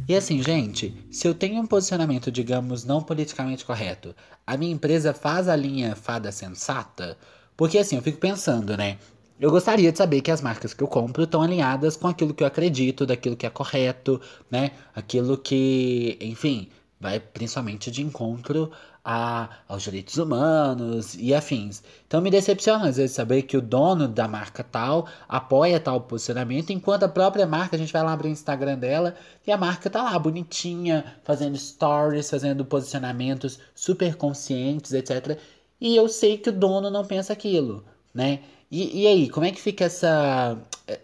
E 0.07 0.15
assim, 0.15 0.43
gente, 0.43 0.95
se 1.11 1.27
eu 1.27 1.35
tenho 1.35 1.61
um 1.61 1.67
posicionamento, 1.67 2.31
digamos, 2.31 2.85
não 2.85 3.03
politicamente 3.03 3.65
correto, 3.65 4.15
a 4.47 4.57
minha 4.57 4.73
empresa 4.73 5.15
faz 5.15 5.49
a 5.49 5.57
linha 5.57 5.97
fada 5.97 6.31
sensata? 6.31 7.17
Porque 7.57 7.79
assim, 7.79 7.97
eu 7.97 8.03
fico 8.03 8.19
pensando, 8.19 8.77
né? 8.77 8.99
Eu 9.39 9.51
gostaria 9.51 9.91
de 9.91 9.99
saber 9.99 10.21
que 10.21 10.31
as 10.31 10.41
marcas 10.41 10.73
que 10.73 10.83
eu 10.83 10.89
compro 10.89 11.25
estão 11.25 11.43
alinhadas 11.43 11.97
com 11.97 12.07
aquilo 12.07 12.33
que 12.33 12.43
eu 12.43 12.47
acredito, 12.47 13.05
daquilo 13.05 13.37
que 13.37 13.47
é 13.47 13.51
correto, 13.51 14.21
né? 14.51 14.71
Aquilo 14.95 15.37
que, 15.37 16.17
enfim, 16.21 16.69
vai 17.01 17.19
principalmente 17.19 17.91
de 17.91 18.03
encontro 18.03 18.71
a, 19.05 19.51
aos 19.69 19.83
direitos 19.83 20.17
humanos 20.17 21.15
e 21.17 21.35
afins. 21.35 21.83
Então 22.07 22.21
me 22.23 22.31
decepciona 22.31 22.89
às 22.89 22.97
vezes 22.97 23.15
saber 23.15 23.43
que 23.43 23.57
o 23.57 23.61
dono 23.61 24.09
da 24.09 24.27
marca 24.27 24.65
tal 24.65 25.07
apoia 25.29 25.79
tal 25.79 26.01
posicionamento, 26.01 26.71
enquanto 26.71 27.03
a 27.03 27.09
própria 27.09 27.47
marca, 27.47 27.77
a 27.77 27.79
gente 27.79 27.93
vai 27.93 28.03
lá 28.03 28.13
abrir 28.13 28.29
o 28.29 28.33
Instagram 28.33 28.79
dela 28.79 29.15
e 29.47 29.53
a 29.53 29.59
marca 29.59 29.91
tá 29.91 30.03
lá 30.03 30.19
bonitinha, 30.19 31.05
fazendo 31.25 31.59
stories, 31.59 32.31
fazendo 32.31 32.65
posicionamentos 32.65 33.59
super 33.75 34.15
conscientes, 34.17 34.93
etc. 34.93 35.39
E 35.81 35.97
eu 35.97 36.09
sei 36.09 36.39
que 36.39 36.49
o 36.51 36.53
dono 36.53 36.89
não 36.89 37.05
pensa 37.05 37.33
aquilo, 37.33 37.85
né? 38.15 38.41
E, 38.77 39.03
e 39.03 39.07
aí, 39.07 39.31
como 39.31 39.47
é 39.47 39.53
que 39.53 39.61
fica 39.61 39.85
essa, 39.85 40.61
eh, 40.89 41.01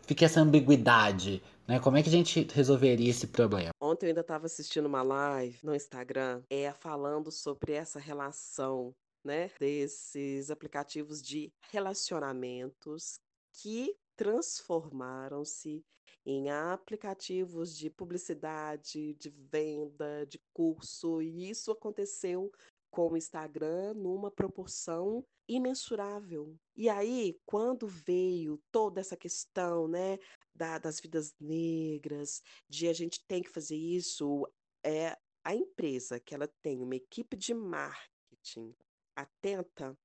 fica 0.00 0.24
essa 0.24 0.40
ambiguidade? 0.40 1.40
Né? 1.68 1.78
Como 1.78 1.96
é 1.96 2.02
que 2.02 2.08
a 2.08 2.12
gente 2.12 2.48
resolveria 2.52 3.08
esse 3.08 3.28
problema? 3.28 3.70
Ontem 3.80 4.06
eu 4.06 4.08
ainda 4.08 4.22
estava 4.22 4.46
assistindo 4.46 4.86
uma 4.86 5.02
live 5.02 5.56
no 5.62 5.72
Instagram, 5.72 6.42
é 6.50 6.72
falando 6.72 7.30
sobre 7.30 7.74
essa 7.74 8.00
relação, 8.00 8.92
né, 9.24 9.48
desses 9.60 10.50
aplicativos 10.50 11.22
de 11.22 11.52
relacionamentos 11.70 13.20
que 13.52 13.94
transformaram-se 14.16 15.80
em 16.26 16.50
aplicativos 16.50 17.76
de 17.76 17.88
publicidade, 17.88 19.14
de 19.14 19.30
venda, 19.30 20.26
de 20.26 20.40
curso, 20.52 21.22
e 21.22 21.50
isso 21.50 21.70
aconteceu 21.70 22.50
com 22.92 23.10
o 23.10 23.16
Instagram 23.16 23.94
numa 23.94 24.30
proporção 24.30 25.26
imensurável. 25.48 26.54
E 26.76 26.90
aí, 26.90 27.40
quando 27.46 27.88
veio 27.88 28.62
toda 28.70 29.00
essa 29.00 29.16
questão, 29.16 29.88
né, 29.88 30.18
da, 30.54 30.78
das 30.78 31.00
vidas 31.00 31.34
negras, 31.40 32.42
de 32.68 32.86
a 32.86 32.92
gente 32.92 33.24
tem 33.26 33.42
que 33.42 33.48
fazer 33.48 33.76
isso, 33.76 34.46
é 34.84 35.16
a 35.42 35.54
empresa 35.54 36.20
que 36.20 36.34
ela 36.34 36.46
tem 36.60 36.82
uma 36.82 36.94
equipe 36.94 37.34
de 37.34 37.54
marketing 37.54 38.74
atenta, 39.16 39.98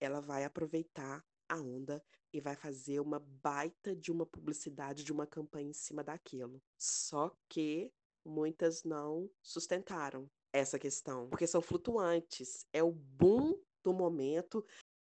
ela 0.00 0.20
vai 0.20 0.44
aproveitar 0.44 1.22
a 1.48 1.60
onda 1.60 2.02
e 2.32 2.40
vai 2.40 2.54
fazer 2.54 3.00
uma 3.00 3.18
baita 3.18 3.96
de 3.96 4.12
uma 4.12 4.24
publicidade, 4.24 5.02
de 5.02 5.12
uma 5.12 5.26
campanha 5.26 5.70
em 5.70 5.74
cima 5.74 6.04
daquilo. 6.04 6.62
Só 6.78 7.36
que 7.48 7.92
muitas 8.24 8.84
não 8.84 9.28
sustentaram 9.42 10.30
essa 10.52 10.78
questão, 10.78 11.28
porque 11.28 11.46
são 11.46 11.60
flutuantes. 11.60 12.66
É 12.72 12.82
o 12.82 12.92
boom 12.92 13.60
do 13.82 13.92
momento. 13.92 14.64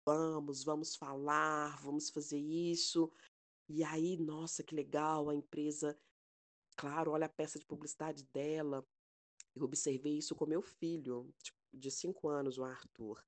Vamos, 0.07 0.65
vamos 0.65 0.97
falar, 0.97 1.81
vamos 1.83 2.11
fazer 2.11 2.39
isso. 2.39 3.13
E 3.69 3.85
aí, 3.85 4.17
nossa, 4.17 4.63
que 4.63 4.75
legal, 4.75 5.29
a 5.29 5.35
empresa, 5.35 5.99
claro, 6.77 7.13
olha 7.13 7.27
a 7.27 7.31
peça 7.31 7.59
de 7.59 7.67
publicidade 7.67 8.25
dela. 8.33 8.87
Eu 9.55 9.65
observei 9.65 10.17
isso 10.17 10.35
com 10.35 10.47
meu 10.47 10.63
filho, 10.63 11.31
tipo, 11.43 11.59
de 11.73 11.91
cinco 11.91 12.29
anos, 12.29 12.59
o 12.59 12.65
Arthur. 12.65 13.23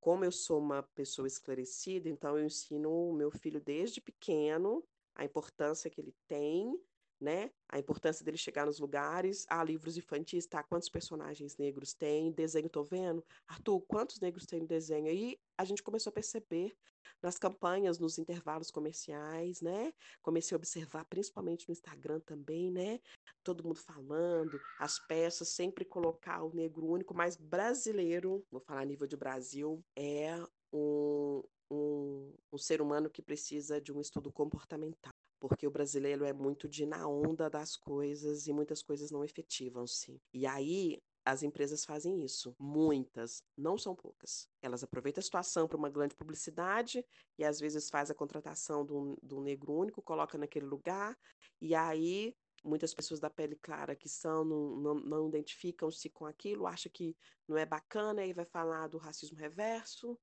Como 0.00 0.24
eu 0.24 0.32
sou 0.32 0.58
uma 0.58 0.82
pessoa 0.94 1.28
esclarecida, 1.28 2.08
então 2.08 2.38
eu 2.38 2.46
ensino 2.46 2.90
o 2.90 3.12
meu 3.12 3.30
filho 3.30 3.60
desde 3.60 4.00
pequeno 4.00 4.82
a 5.14 5.24
importância 5.24 5.90
que 5.90 6.00
ele 6.00 6.14
tem 6.26 6.80
né? 7.20 7.50
A 7.68 7.78
importância 7.78 8.24
dele 8.24 8.36
chegar 8.36 8.66
nos 8.66 8.78
lugares. 8.78 9.46
Ah, 9.48 9.62
livros 9.62 9.96
infantis, 9.96 10.46
tá? 10.46 10.62
Quantos 10.62 10.88
personagens 10.88 11.56
negros 11.56 11.92
tem? 11.92 12.32
Desenho, 12.32 12.68
tô 12.68 12.82
vendo. 12.82 13.24
Arthur, 13.46 13.80
quantos 13.82 14.20
negros 14.20 14.46
tem 14.46 14.60
no 14.60 14.66
desenho? 14.66 15.08
Aí 15.08 15.38
a 15.58 15.64
gente 15.64 15.82
começou 15.82 16.10
a 16.10 16.14
perceber 16.14 16.74
nas 17.22 17.38
campanhas, 17.38 17.98
nos 17.98 18.18
intervalos 18.18 18.70
comerciais, 18.70 19.60
né? 19.60 19.92
Comecei 20.22 20.54
a 20.54 20.58
observar, 20.58 21.04
principalmente 21.04 21.68
no 21.68 21.72
Instagram 21.72 22.20
também, 22.20 22.70
né? 22.70 23.00
Todo 23.42 23.64
mundo 23.64 23.78
falando, 23.78 24.60
as 24.78 24.98
peças, 24.98 25.48
sempre 25.48 25.84
colocar 25.84 26.42
o 26.42 26.54
negro 26.54 26.86
único, 26.86 27.14
mas 27.14 27.36
brasileiro, 27.36 28.44
vou 28.50 28.60
falar 28.60 28.80
a 28.80 28.84
nível 28.84 29.06
de 29.06 29.16
Brasil, 29.16 29.84
é 29.96 30.34
um, 30.72 31.42
um, 31.70 32.34
um 32.52 32.58
ser 32.58 32.80
humano 32.80 33.10
que 33.10 33.22
precisa 33.22 33.80
de 33.80 33.92
um 33.92 34.00
estudo 34.00 34.32
comportamental 34.32 35.12
porque 35.40 35.66
o 35.66 35.70
brasileiro 35.70 36.24
é 36.24 36.32
muito 36.32 36.68
de 36.68 36.84
na 36.84 37.08
onda 37.08 37.48
das 37.48 37.76
coisas 37.76 38.46
e 38.46 38.52
muitas 38.52 38.82
coisas 38.82 39.10
não 39.10 39.24
efetivam-se. 39.24 40.20
E 40.32 40.46
aí 40.46 41.02
as 41.24 41.42
empresas 41.42 41.84
fazem 41.84 42.24
isso, 42.24 42.54
muitas, 42.58 43.42
não 43.56 43.76
são 43.76 43.94
poucas. 43.94 44.48
Elas 44.62 44.82
aproveitam 44.82 45.20
a 45.20 45.24
situação 45.24 45.68
para 45.68 45.76
uma 45.76 45.90
grande 45.90 46.14
publicidade 46.14 47.04
e 47.38 47.44
às 47.44 47.60
vezes 47.60 47.90
faz 47.90 48.10
a 48.10 48.14
contratação 48.14 48.84
do, 48.84 49.16
do 49.22 49.40
negro 49.40 49.72
único, 49.72 50.02
coloca 50.02 50.38
naquele 50.38 50.66
lugar 50.66 51.16
e 51.60 51.74
aí 51.74 52.34
muitas 52.62 52.92
pessoas 52.92 53.20
da 53.20 53.30
pele 53.30 53.56
clara 53.56 53.96
que 53.96 54.08
são 54.08 54.44
não, 54.44 54.76
não, 54.76 54.94
não 54.94 55.28
identificam-se 55.28 56.10
com 56.10 56.26
aquilo, 56.26 56.66
acham 56.66 56.92
que 56.92 57.16
não 57.48 57.56
é 57.56 57.64
bacana 57.64 58.24
e 58.24 58.32
vai 58.32 58.44
falar 58.44 58.86
do 58.88 58.98
racismo 58.98 59.38
reverso 59.38 60.18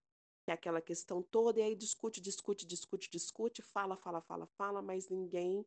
é 0.51 0.53
aquela 0.53 0.81
questão 0.81 1.21
toda, 1.21 1.59
e 1.59 1.63
aí 1.63 1.75
discute, 1.75 2.21
discute, 2.21 2.65
discute, 2.65 3.09
discute, 3.09 3.61
fala, 3.61 3.97
fala, 3.97 4.21
fala, 4.21 4.47
fala, 4.57 4.81
mas 4.81 5.09
ninguém 5.09 5.65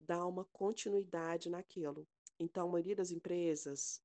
dá 0.00 0.26
uma 0.26 0.44
continuidade 0.46 1.50
naquilo. 1.50 2.06
Então, 2.38 2.68
a 2.68 2.72
maioria 2.72 2.94
das 2.96 3.10
empresas, 3.10 4.00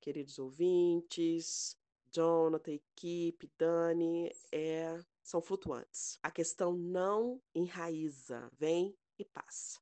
queridos 0.00 0.38
ouvintes, 0.38 1.76
Jonathan, 2.10 2.72
equipe, 2.72 3.50
Dani, 3.58 4.32
é, 4.50 4.98
são 5.22 5.42
flutuantes. 5.42 6.18
A 6.22 6.30
questão 6.30 6.72
não 6.72 7.40
enraiza, 7.54 8.50
vem 8.58 8.96
e 9.18 9.24
passa. 9.24 9.78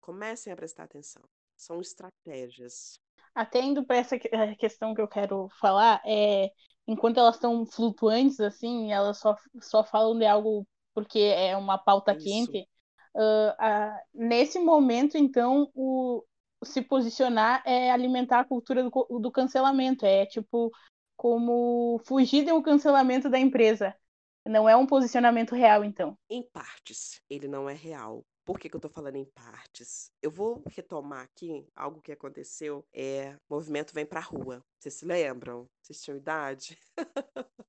Comecem 0.00 0.52
a 0.52 0.56
prestar 0.56 0.84
atenção. 0.84 1.22
São 1.56 1.80
estratégias. 1.80 3.00
Atendo 3.34 3.84
para 3.84 3.96
essa 3.96 4.18
questão 4.58 4.94
que 4.94 5.00
eu 5.00 5.08
quero 5.08 5.48
falar, 5.60 6.02
é 6.04 6.50
enquanto 6.88 7.18
elas 7.18 7.34
estão 7.34 7.66
flutuantes, 7.66 8.40
assim, 8.40 8.90
elas 8.90 9.18
só, 9.18 9.36
só 9.60 9.84
falam 9.84 10.18
de 10.18 10.24
algo 10.24 10.66
porque 10.94 11.18
é 11.18 11.56
uma 11.56 11.78
pauta 11.78 12.16
Isso. 12.16 12.24
quente. 12.24 12.66
Uh, 13.14 13.50
uh, 13.50 13.98
nesse 14.14 14.58
momento, 14.58 15.16
então, 15.16 15.70
o, 15.74 16.24
se 16.64 16.82
posicionar 16.82 17.62
é 17.64 17.90
alimentar 17.90 18.40
a 18.40 18.44
cultura 18.44 18.82
do, 18.82 18.90
do 19.20 19.30
cancelamento. 19.30 20.04
É 20.06 20.24
tipo 20.26 20.72
como 21.16 22.00
fugir 22.04 22.50
um 22.52 22.62
cancelamento 22.62 23.28
da 23.28 23.38
empresa. 23.38 23.94
Não 24.46 24.68
é 24.68 24.74
um 24.74 24.86
posicionamento 24.86 25.54
real, 25.54 25.84
então. 25.84 26.16
Em 26.30 26.42
partes, 26.42 27.20
ele 27.28 27.46
não 27.46 27.68
é 27.68 27.74
real. 27.74 28.24
Por 28.48 28.58
que, 28.58 28.70
que 28.70 28.76
eu 28.76 28.80
tô 28.80 28.88
falando 28.88 29.16
em 29.16 29.26
partes? 29.26 30.10
Eu 30.22 30.30
vou 30.30 30.62
retomar 30.70 31.22
aqui 31.22 31.68
algo 31.76 32.00
que 32.00 32.10
aconteceu. 32.10 32.82
É, 32.94 33.36
movimento 33.46 33.92
vem 33.92 34.06
pra 34.06 34.20
rua. 34.20 34.64
Vocês 34.78 34.94
se 34.94 35.04
lembram? 35.04 35.68
Vocês 35.82 36.00
tinham 36.00 36.16
idade? 36.16 36.78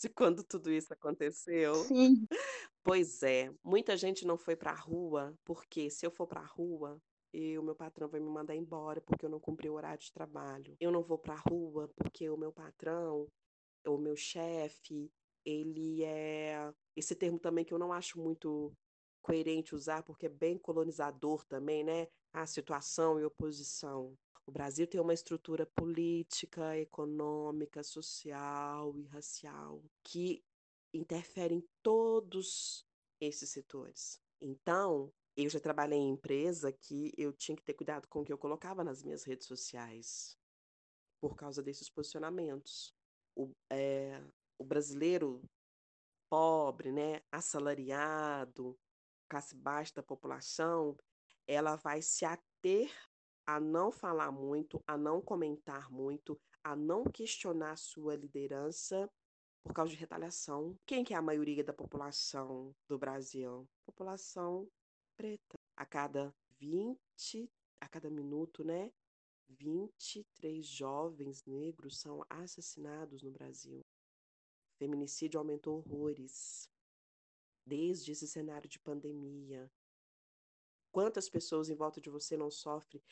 de 0.00 0.08
quando 0.08 0.42
tudo 0.42 0.72
isso 0.72 0.94
aconteceu? 0.94 1.74
Sim. 1.74 2.26
Pois 2.82 3.22
é, 3.22 3.52
muita 3.62 3.98
gente 3.98 4.26
não 4.26 4.38
foi 4.38 4.56
pra 4.56 4.72
rua, 4.72 5.34
porque 5.44 5.90
se 5.90 6.06
eu 6.06 6.10
for 6.10 6.26
pra 6.26 6.40
rua, 6.40 6.98
e 7.30 7.58
o 7.58 7.62
meu 7.62 7.74
patrão 7.74 8.08
vai 8.08 8.18
me 8.18 8.30
mandar 8.30 8.56
embora 8.56 9.02
porque 9.02 9.26
eu 9.26 9.30
não 9.30 9.38
cumpri 9.38 9.68
o 9.68 9.74
horário 9.74 10.02
de 10.02 10.10
trabalho. 10.10 10.74
Eu 10.80 10.90
não 10.90 11.02
vou 11.02 11.18
pra 11.18 11.34
rua 11.34 11.92
porque 11.96 12.30
o 12.30 12.36
meu 12.38 12.50
patrão, 12.50 13.28
o 13.86 13.98
meu 13.98 14.16
chefe, 14.16 15.12
ele 15.44 16.02
é 16.02 16.72
esse 16.96 17.14
termo 17.14 17.38
também 17.38 17.62
que 17.62 17.74
eu 17.74 17.78
não 17.78 17.92
acho 17.92 18.18
muito 18.18 18.72
coerente 19.24 19.74
usar, 19.74 20.02
porque 20.04 20.26
é 20.26 20.28
bem 20.28 20.58
colonizador 20.58 21.44
também, 21.46 21.82
né? 21.84 22.06
A 22.32 22.46
situação 22.46 23.18
e 23.18 23.24
oposição. 23.24 24.14
O 24.46 24.52
Brasil 24.52 24.86
tem 24.86 25.00
uma 25.00 25.14
estrutura 25.14 25.66
política, 25.66 26.76
econômica, 26.78 27.82
social 27.82 28.96
e 28.98 29.04
racial 29.06 29.82
que 30.04 30.42
interfere 30.92 31.54
em 31.54 31.64
todos 31.82 32.84
esses 33.20 33.50
setores. 33.50 34.20
Então, 34.40 35.10
Eu 35.36 35.50
já 35.50 35.58
trabalhei 35.60 35.98
em 35.98 36.10
empresa 36.10 36.72
que 36.72 37.12
eu 37.18 37.32
tinha 37.32 37.56
que 37.56 37.64
ter 37.64 37.74
cuidado 37.74 38.06
com 38.08 38.20
o 38.20 38.24
que 38.24 38.32
eu 38.32 38.38
colocava 38.38 38.84
nas 38.84 39.02
minhas 39.02 39.24
redes 39.24 39.46
sociais, 39.48 40.38
por 41.20 41.34
causa 41.36 41.62
desses 41.62 41.90
posicionamentos. 41.90 42.94
O, 43.36 43.50
é, 43.72 44.22
o 44.58 44.64
brasileiro 44.64 45.42
pobre, 46.30 46.92
né, 46.92 47.22
assalariado, 47.32 48.76
classe 49.34 49.56
baixa 49.56 49.92
da 49.96 50.02
população, 50.02 50.96
ela 51.44 51.74
vai 51.74 52.00
se 52.00 52.24
ater 52.24 52.88
a 53.44 53.58
não 53.58 53.90
falar 53.90 54.30
muito, 54.30 54.80
a 54.86 54.96
não 54.96 55.20
comentar 55.20 55.90
muito, 55.90 56.40
a 56.62 56.76
não 56.76 57.02
questionar 57.02 57.76
sua 57.76 58.14
liderança 58.14 59.10
por 59.64 59.74
causa 59.74 59.90
de 59.90 59.98
retaliação. 59.98 60.78
Quem 60.86 61.02
que 61.02 61.12
é 61.12 61.16
a 61.16 61.22
maioria 61.22 61.64
da 61.64 61.72
população 61.72 62.72
do 62.86 62.96
Brasil? 62.96 63.68
População 63.84 64.70
preta. 65.16 65.58
A 65.76 65.84
cada 65.84 66.32
20, 66.60 67.50
a 67.80 67.88
cada 67.88 68.08
minuto, 68.08 68.62
né? 68.62 68.92
23 69.48 70.64
jovens 70.64 71.44
negros 71.44 71.98
são 71.98 72.24
assassinados 72.30 73.20
no 73.24 73.32
Brasil. 73.32 73.80
Feminicídio 74.78 75.40
aumentou 75.40 75.78
horrores. 75.78 76.72
Desde 77.66 78.12
esse 78.12 78.26
cenário 78.26 78.68
de 78.68 78.78
pandemia, 78.78 79.70
quantas 80.92 81.28
pessoas 81.28 81.70
em 81.70 81.74
volta 81.74 82.00
de 82.00 82.10
você 82.10 82.36
não 82.36 82.50
sofrem 82.50 83.02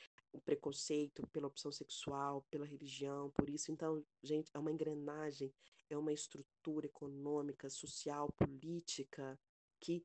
preconceito 0.44 1.26
pela 1.28 1.46
opção 1.46 1.70
sexual, 1.72 2.42
pela 2.50 2.66
religião, 2.66 3.30
por 3.30 3.48
isso. 3.50 3.70
Então, 3.70 4.04
gente, 4.22 4.50
é 4.54 4.58
uma 4.58 4.70
engrenagem, 4.70 5.52
é 5.90 5.96
uma 5.96 6.12
estrutura 6.12 6.86
econômica, 6.86 7.68
social, 7.68 8.32
política 8.32 9.38
que 9.80 10.04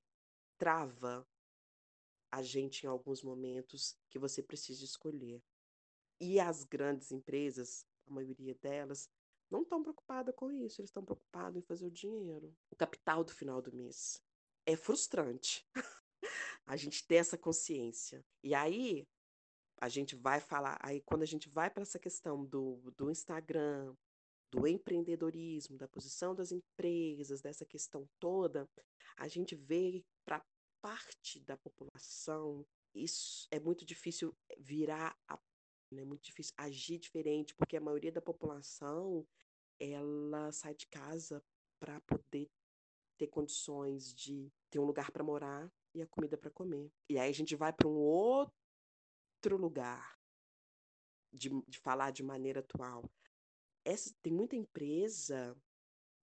trava 0.58 1.28
a 2.32 2.42
gente 2.42 2.84
em 2.84 2.88
alguns 2.88 3.24
momentos 3.24 3.98
que 4.10 4.20
você 4.20 4.44
precisa 4.44 4.84
escolher. 4.84 5.42
E 6.20 6.40
as 6.40 6.64
grandes 6.64 7.12
empresas, 7.12 7.86
a 8.08 8.12
maioria 8.12 8.56
delas, 8.56 9.10
não 9.50 9.62
estão 9.62 9.82
preocupadas 9.82 10.36
com 10.36 10.52
isso, 10.52 10.82
eles 10.82 10.90
estão 10.90 11.06
preocupados 11.06 11.58
em 11.58 11.62
fazer 11.62 11.86
o 11.86 11.92
dinheiro, 11.92 12.54
o 12.70 12.76
capital 12.76 13.24
do 13.24 13.32
final 13.32 13.62
do 13.62 13.74
mês. 13.74 14.22
É 14.68 14.76
frustrante 14.76 15.66
a 16.68 16.76
gente 16.76 17.08
ter 17.08 17.16
essa 17.16 17.38
consciência. 17.38 18.24
E 18.44 18.54
aí, 18.54 19.08
a 19.82 19.90
gente 19.90 20.16
vai 20.16 20.40
falar, 20.40 20.78
aí 20.82 21.02
quando 21.02 21.24
a 21.24 21.26
gente 21.26 21.50
vai 21.50 21.70
para 21.70 21.84
essa 21.84 21.98
questão 21.98 22.46
do, 22.46 22.92
do 22.96 23.10
Instagram, 23.10 23.96
do 24.52 24.68
empreendedorismo, 24.68 25.78
da 25.78 25.88
posição 25.88 26.36
das 26.36 26.52
empresas, 26.52 27.42
dessa 27.42 27.66
questão 27.66 28.08
toda, 28.20 28.70
a 29.18 29.28
gente 29.28 29.56
vê 29.56 30.04
para 30.26 30.46
parte 30.82 31.40
da 31.40 31.58
população 31.58 32.66
isso 32.94 33.48
é 33.52 33.60
muito 33.60 33.86
difícil 33.86 34.36
virar 34.58 35.16
a, 35.28 35.40
é 35.94 36.04
muito 36.04 36.24
difícil 36.24 36.54
agir 36.58 36.98
diferente 36.98 37.56
porque 37.56 37.78
a 37.78 37.82
maioria 37.82 38.12
da 38.12 38.22
população 38.22 39.26
ela 39.80 40.52
sai 40.52 40.74
de 40.74 40.88
casa 40.88 41.44
para 41.80 42.02
poder 42.02 42.50
ter 43.18 43.28
condições 43.28 44.14
de 44.14 44.52
ter 44.70 44.80
um 44.80 44.86
lugar 44.86 45.12
para 45.12 45.24
morar 45.24 45.72
e 45.94 46.02
a 46.02 46.08
comida 46.08 46.38
para 46.38 46.52
comer. 46.52 46.92
E 47.10 47.18
aí 47.18 47.30
a 47.30 47.34
gente 47.34 47.56
vai 47.56 47.74
para 47.74 47.88
um 47.88 47.96
outro 47.96 49.58
lugar 49.58 50.18
de, 51.34 51.50
de 51.68 51.80
falar 51.80 52.12
de 52.12 52.24
maneira 52.24 52.60
atual. 52.60 53.04
Essa, 53.84 54.14
tem 54.22 54.34
muita 54.34 54.56
empresa 54.56 55.56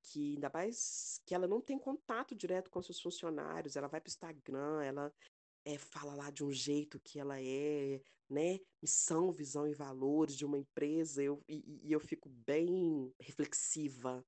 que 0.03 0.35
ainda 0.35 0.51
mais 0.53 1.21
que 1.25 1.35
ela 1.35 1.49
não 1.49 1.61
tem 1.61 1.79
contato 1.79 2.35
direto 2.35 2.71
com 2.71 2.83
seus 2.83 3.01
funcionários, 3.01 3.75
ela 3.75 3.89
vai 3.89 4.01
para 4.01 4.09
o 4.09 4.13
Instagram, 4.13 4.83
ela 4.83 5.13
é, 5.65 5.79
fala 5.79 6.15
lá 6.15 6.31
de 6.31 6.45
um 6.45 6.53
jeito 6.53 7.01
que 7.01 7.19
ela 7.19 7.41
é, 7.41 8.01
né? 8.29 8.61
Missão, 8.83 9.33
visão 9.33 9.67
e 9.67 9.73
valores 9.73 10.37
de 10.37 10.45
uma 10.45 10.59
empresa. 10.59 11.23
Eu, 11.23 11.43
e, 11.49 11.81
e 11.83 11.93
eu 11.93 12.01
fico 12.01 12.29
bem 12.29 13.13
reflexiva 13.19 14.25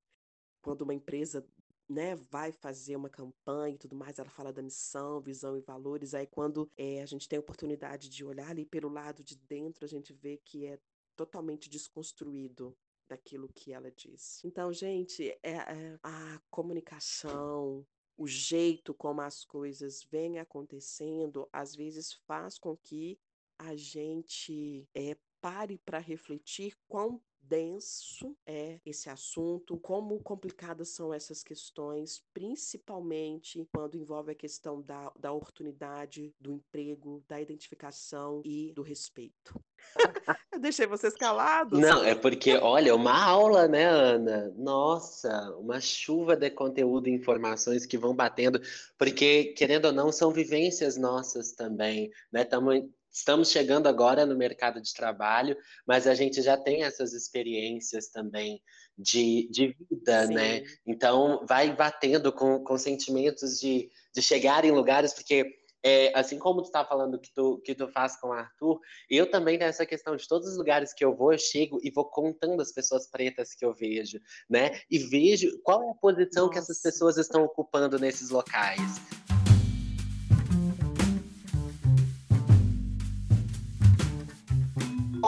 quando 0.61 0.81
uma 0.81 0.93
empresa 0.93 1.47
né, 1.89 2.15
vai 2.15 2.51
fazer 2.51 2.95
uma 2.95 3.09
campanha 3.09 3.75
e 3.75 3.77
tudo 3.77 3.95
mais, 3.95 4.19
ela 4.19 4.29
fala 4.29 4.51
da 4.51 4.61
missão, 4.61 5.21
visão 5.21 5.57
e 5.57 5.61
valores. 5.61 6.13
Aí, 6.13 6.27
quando 6.27 6.69
é, 6.77 7.01
a 7.01 7.05
gente 7.05 7.29
tem 7.29 7.37
a 7.37 7.39
oportunidade 7.39 8.09
de 8.09 8.25
olhar 8.25 8.49
ali 8.49 8.65
pelo 8.65 8.89
lado 8.89 9.23
de 9.23 9.35
dentro, 9.35 9.85
a 9.85 9.87
gente 9.87 10.13
vê 10.13 10.37
que 10.37 10.65
é 10.65 10.79
totalmente 11.15 11.69
desconstruído 11.69 12.77
daquilo 13.07 13.47
que 13.47 13.71
ela 13.71 13.89
disse. 13.89 14.45
Então, 14.45 14.71
gente, 14.73 15.29
é, 15.41 15.53
é 15.53 15.99
a 16.03 16.41
comunicação, 16.49 17.85
o 18.17 18.27
jeito 18.27 18.93
como 18.93 19.21
as 19.21 19.45
coisas 19.45 20.03
vêm 20.03 20.39
acontecendo, 20.39 21.47
às 21.53 21.75
vezes 21.75 22.13
faz 22.27 22.59
com 22.59 22.75
que 22.75 23.17
a 23.57 23.75
gente 23.75 24.87
é, 24.93 25.15
pare 25.39 25.77
para 25.77 25.99
refletir 25.99 26.77
quão 26.87 27.21
denso 27.41 28.35
é 28.45 28.79
esse 28.85 29.09
assunto, 29.09 29.77
como 29.77 30.19
complicadas 30.21 30.89
são 30.89 31.13
essas 31.13 31.43
questões, 31.43 32.23
principalmente 32.33 33.67
quando 33.73 33.97
envolve 33.97 34.31
a 34.31 34.35
questão 34.35 34.81
da, 34.81 35.11
da 35.17 35.31
oportunidade, 35.31 36.33
do 36.39 36.51
emprego, 36.51 37.23
da 37.27 37.41
identificação 37.41 38.41
e 38.43 38.73
do 38.73 38.81
respeito. 38.81 39.59
Eu 40.51 40.59
deixei 40.59 40.87
vocês 40.87 41.13
calados. 41.13 41.79
Não, 41.79 42.03
é 42.03 42.15
porque, 42.15 42.55
olha, 42.55 42.95
uma 42.95 43.23
aula, 43.23 43.67
né, 43.67 43.85
Ana? 43.85 44.51
Nossa, 44.57 45.55
uma 45.57 45.79
chuva 45.79 46.35
de 46.35 46.49
conteúdo 46.49 47.07
e 47.07 47.13
informações 47.13 47.85
que 47.85 47.97
vão 47.97 48.15
batendo, 48.15 48.59
porque, 48.97 49.53
querendo 49.55 49.85
ou 49.85 49.93
não, 49.93 50.11
são 50.11 50.31
vivências 50.31 50.97
nossas 50.97 51.51
também, 51.51 52.09
né? 52.31 52.41
Estamos 52.41 52.83
Estamos 53.11 53.49
chegando 53.49 53.87
agora 53.87 54.25
no 54.25 54.35
mercado 54.35 54.81
de 54.81 54.93
trabalho, 54.93 55.57
mas 55.87 56.07
a 56.07 56.13
gente 56.13 56.41
já 56.41 56.55
tem 56.57 56.83
essas 56.83 57.13
experiências 57.13 58.09
também 58.09 58.61
de, 58.97 59.47
de 59.51 59.75
vida, 59.89 60.27
né? 60.27 60.27
Sim. 60.27 60.33
né? 60.33 60.63
Então, 60.85 61.45
vai 61.47 61.75
batendo 61.75 62.31
com, 62.31 62.63
com 62.63 62.77
sentimentos 62.77 63.59
de, 63.59 63.89
de 64.13 64.21
chegar 64.21 64.65
em 64.65 64.71
lugares, 64.71 65.13
porque 65.13 65.57
é, 65.83 66.11
assim 66.17 66.37
como 66.37 66.61
tu 66.61 66.71
tá 66.71 66.83
falando 66.83 67.19
que 67.19 67.33
tu, 67.33 67.61
que 67.63 67.75
tu 67.75 67.87
faz 67.87 68.19
com 68.19 68.29
o 68.29 68.33
Arthur, 68.33 68.79
eu 69.09 69.29
também 69.29 69.57
tenho 69.57 69.69
essa 69.69 69.85
questão 69.85 70.15
de 70.15 70.27
todos 70.27 70.47
os 70.47 70.57
lugares 70.57 70.93
que 70.93 71.05
eu 71.05 71.15
vou, 71.15 71.31
eu 71.31 71.39
chego 71.39 71.79
e 71.83 71.91
vou 71.91 72.05
contando 72.05 72.61
as 72.61 72.71
pessoas 72.71 73.07
pretas 73.09 73.53
que 73.53 73.63
eu 73.63 73.73
vejo, 73.73 74.19
né? 74.49 74.81
E 74.89 74.97
vejo 74.97 75.49
qual 75.63 75.83
é 75.83 75.91
a 75.91 75.95
posição 75.95 76.47
Nossa. 76.47 76.53
que 76.53 76.59
essas 76.59 76.81
pessoas 76.81 77.17
estão 77.17 77.43
ocupando 77.43 77.99
nesses 77.99 78.29
locais. 78.29 78.81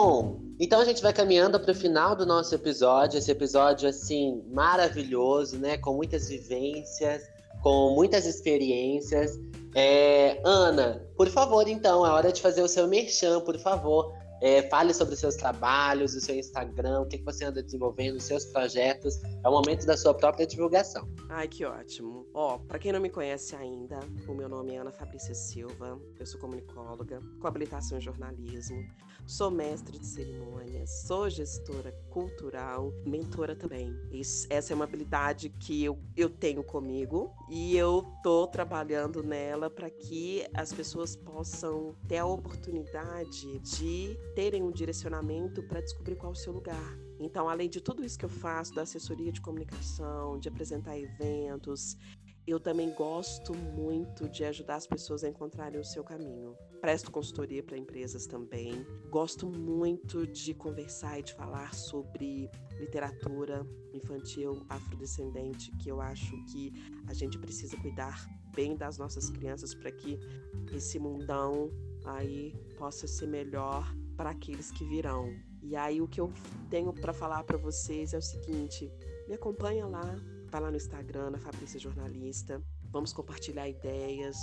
Bom, 0.02 0.40
então 0.58 0.80
a 0.80 0.84
gente 0.86 1.02
vai 1.02 1.12
caminhando 1.12 1.60
para 1.60 1.72
o 1.72 1.74
final 1.74 2.16
do 2.16 2.24
nosso 2.24 2.54
episódio. 2.54 3.18
Esse 3.18 3.30
episódio, 3.30 3.86
assim, 3.86 4.42
maravilhoso, 4.50 5.58
né? 5.58 5.76
Com 5.76 5.92
muitas 5.92 6.26
vivências, 6.26 7.22
com 7.62 7.94
muitas 7.94 8.24
experiências. 8.24 9.38
É, 9.74 10.40
Ana, 10.42 11.06
por 11.18 11.28
favor, 11.28 11.68
então, 11.68 12.06
é 12.06 12.08
hora 12.08 12.32
de 12.32 12.40
fazer 12.40 12.62
o 12.62 12.68
seu 12.68 12.88
merchan, 12.88 13.40
por 13.40 13.58
favor. 13.58 14.14
É, 14.40 14.62
fale 14.68 14.94
sobre 14.94 15.16
seus 15.16 15.36
trabalhos, 15.36 16.14
o 16.14 16.20
seu 16.20 16.34
Instagram, 16.34 17.02
o 17.02 17.06
que, 17.06 17.18
que 17.18 17.24
você 17.24 17.44
anda 17.44 17.62
desenvolvendo, 17.62 18.16
os 18.16 18.24
seus 18.24 18.44
projetos. 18.46 19.20
É 19.44 19.48
o 19.48 19.52
momento 19.52 19.84
da 19.86 19.96
sua 19.96 20.14
própria 20.14 20.46
divulgação. 20.46 21.08
Ai, 21.28 21.46
que 21.46 21.64
ótimo. 21.64 22.26
Ó, 22.34 22.58
para 22.58 22.78
quem 22.78 22.92
não 22.92 23.00
me 23.00 23.10
conhece 23.10 23.54
ainda, 23.54 24.00
o 24.26 24.34
meu 24.34 24.48
nome 24.48 24.74
é 24.74 24.78
Ana 24.78 24.92
Fabrícia 24.92 25.34
Silva, 25.34 26.00
eu 26.18 26.26
sou 26.26 26.40
comunicóloga, 26.40 27.20
com 27.40 27.46
habilitação 27.46 27.98
em 27.98 28.00
jornalismo, 28.00 28.82
sou 29.26 29.50
mestre 29.50 29.98
de 29.98 30.06
cerimônias, 30.06 31.06
sou 31.06 31.28
gestora 31.28 31.92
cultural, 32.10 32.92
mentora 33.06 33.54
também. 33.54 33.94
essa 34.48 34.72
é 34.72 34.74
uma 34.74 34.84
habilidade 34.84 35.50
que 35.50 35.84
eu, 35.84 35.98
eu 36.16 36.28
tenho 36.28 36.64
comigo 36.64 37.32
e 37.48 37.76
eu 37.76 38.04
tô 38.22 38.46
trabalhando 38.46 39.22
nela 39.22 39.70
para 39.70 39.90
que 39.90 40.46
as 40.54 40.72
pessoas 40.72 41.14
possam 41.14 41.94
ter 42.08 42.18
a 42.18 42.26
oportunidade 42.26 43.58
de 43.60 44.18
terem 44.40 44.62
um 44.62 44.70
direcionamento 44.70 45.62
para 45.62 45.82
descobrir 45.82 46.16
qual 46.16 46.32
é 46.32 46.34
o 46.34 46.34
seu 46.34 46.50
lugar. 46.50 46.98
Então, 47.18 47.46
além 47.46 47.68
de 47.68 47.78
tudo 47.78 48.02
isso 48.02 48.18
que 48.18 48.24
eu 48.24 48.30
faço, 48.30 48.74
da 48.74 48.80
assessoria 48.80 49.30
de 49.30 49.38
comunicação, 49.38 50.38
de 50.38 50.48
apresentar 50.48 50.98
eventos, 50.98 51.94
eu 52.46 52.58
também 52.58 52.90
gosto 52.94 53.54
muito 53.54 54.26
de 54.30 54.42
ajudar 54.44 54.76
as 54.76 54.86
pessoas 54.86 55.24
a 55.24 55.28
encontrarem 55.28 55.78
o 55.78 55.84
seu 55.84 56.02
caminho. 56.02 56.56
Presto 56.80 57.10
consultoria 57.10 57.62
para 57.62 57.76
empresas 57.76 58.26
também. 58.26 58.72
Gosto 59.10 59.46
muito 59.46 60.26
de 60.26 60.54
conversar 60.54 61.18
e 61.18 61.22
de 61.22 61.34
falar 61.34 61.74
sobre 61.74 62.48
literatura 62.78 63.66
infantil 63.92 64.64
afrodescendente, 64.70 65.70
que 65.76 65.90
eu 65.90 66.00
acho 66.00 66.32
que 66.46 66.72
a 67.06 67.12
gente 67.12 67.38
precisa 67.38 67.76
cuidar 67.76 68.26
bem 68.54 68.74
das 68.74 68.96
nossas 68.96 69.28
crianças 69.28 69.74
para 69.74 69.92
que 69.92 70.18
esse 70.72 70.98
mundão 70.98 71.70
aí 72.06 72.54
possa 72.78 73.06
ser 73.06 73.26
melhor 73.26 73.99
para 74.20 74.28
aqueles 74.28 74.70
que 74.70 74.84
virão. 74.84 75.34
E 75.62 75.74
aí 75.74 76.02
o 76.02 76.06
que 76.06 76.20
eu 76.20 76.30
tenho 76.68 76.92
para 76.92 77.10
falar 77.10 77.42
para 77.42 77.56
vocês 77.56 78.12
é 78.12 78.18
o 78.18 78.22
seguinte: 78.22 78.92
me 79.26 79.32
acompanha 79.32 79.86
lá, 79.86 80.14
vai 80.50 80.60
lá 80.60 80.70
no 80.70 80.76
Instagram, 80.76 81.30
na 81.30 81.38
Fabrícia 81.38 81.80
Jornalista. 81.80 82.62
Vamos 82.90 83.14
compartilhar 83.14 83.66
ideias, 83.66 84.36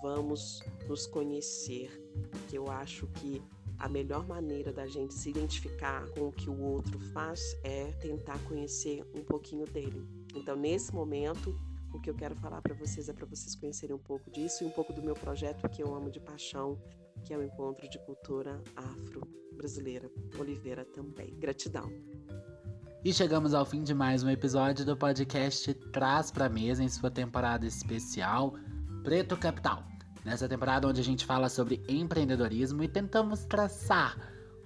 vamos 0.00 0.62
nos 0.88 1.08
conhecer, 1.08 1.90
porque 2.30 2.56
eu 2.56 2.70
acho 2.70 3.08
que 3.08 3.42
a 3.76 3.88
melhor 3.88 4.24
maneira 4.24 4.72
da 4.72 4.86
gente 4.86 5.14
se 5.14 5.30
identificar 5.30 6.08
com 6.10 6.28
o 6.28 6.32
que 6.32 6.48
o 6.48 6.60
outro 6.62 7.00
faz 7.12 7.40
é 7.64 7.86
tentar 8.00 8.38
conhecer 8.44 9.04
um 9.16 9.24
pouquinho 9.24 9.66
dele. 9.66 10.06
Então, 10.36 10.54
nesse 10.54 10.94
momento, 10.94 11.58
o 11.92 12.00
que 12.00 12.08
eu 12.08 12.14
quero 12.14 12.36
falar 12.36 12.62
para 12.62 12.74
vocês 12.74 13.08
é 13.08 13.12
para 13.12 13.26
vocês 13.26 13.56
conhecerem 13.56 13.96
um 13.96 13.98
pouco 13.98 14.30
disso 14.30 14.62
e 14.62 14.66
um 14.68 14.70
pouco 14.70 14.92
do 14.92 15.02
meu 15.02 15.14
projeto 15.14 15.68
que 15.68 15.82
eu 15.82 15.92
amo 15.92 16.08
de 16.08 16.20
paixão, 16.20 16.78
que 17.24 17.32
é 17.32 17.38
o 17.38 17.42
Encontro 17.42 17.88
de 17.88 17.98
Cultura 18.00 18.60
Afro-Brasileira. 18.76 20.10
Oliveira 20.38 20.84
também. 20.84 21.34
Gratidão. 21.38 21.90
E 23.04 23.12
chegamos 23.12 23.54
ao 23.54 23.64
fim 23.64 23.82
de 23.82 23.94
mais 23.94 24.22
um 24.22 24.30
episódio 24.30 24.84
do 24.84 24.96
podcast 24.96 25.72
Traz 25.92 26.30
Pra 26.30 26.48
Mesa 26.48 26.82
em 26.82 26.88
sua 26.88 27.10
temporada 27.10 27.66
especial 27.66 28.54
Preto 29.02 29.36
Capital. 29.36 29.84
Nessa 30.24 30.48
temporada 30.48 30.86
onde 30.86 31.00
a 31.00 31.04
gente 31.04 31.24
fala 31.24 31.48
sobre 31.48 31.82
empreendedorismo 31.88 32.82
e 32.82 32.88
tentamos 32.88 33.44
traçar 33.44 34.16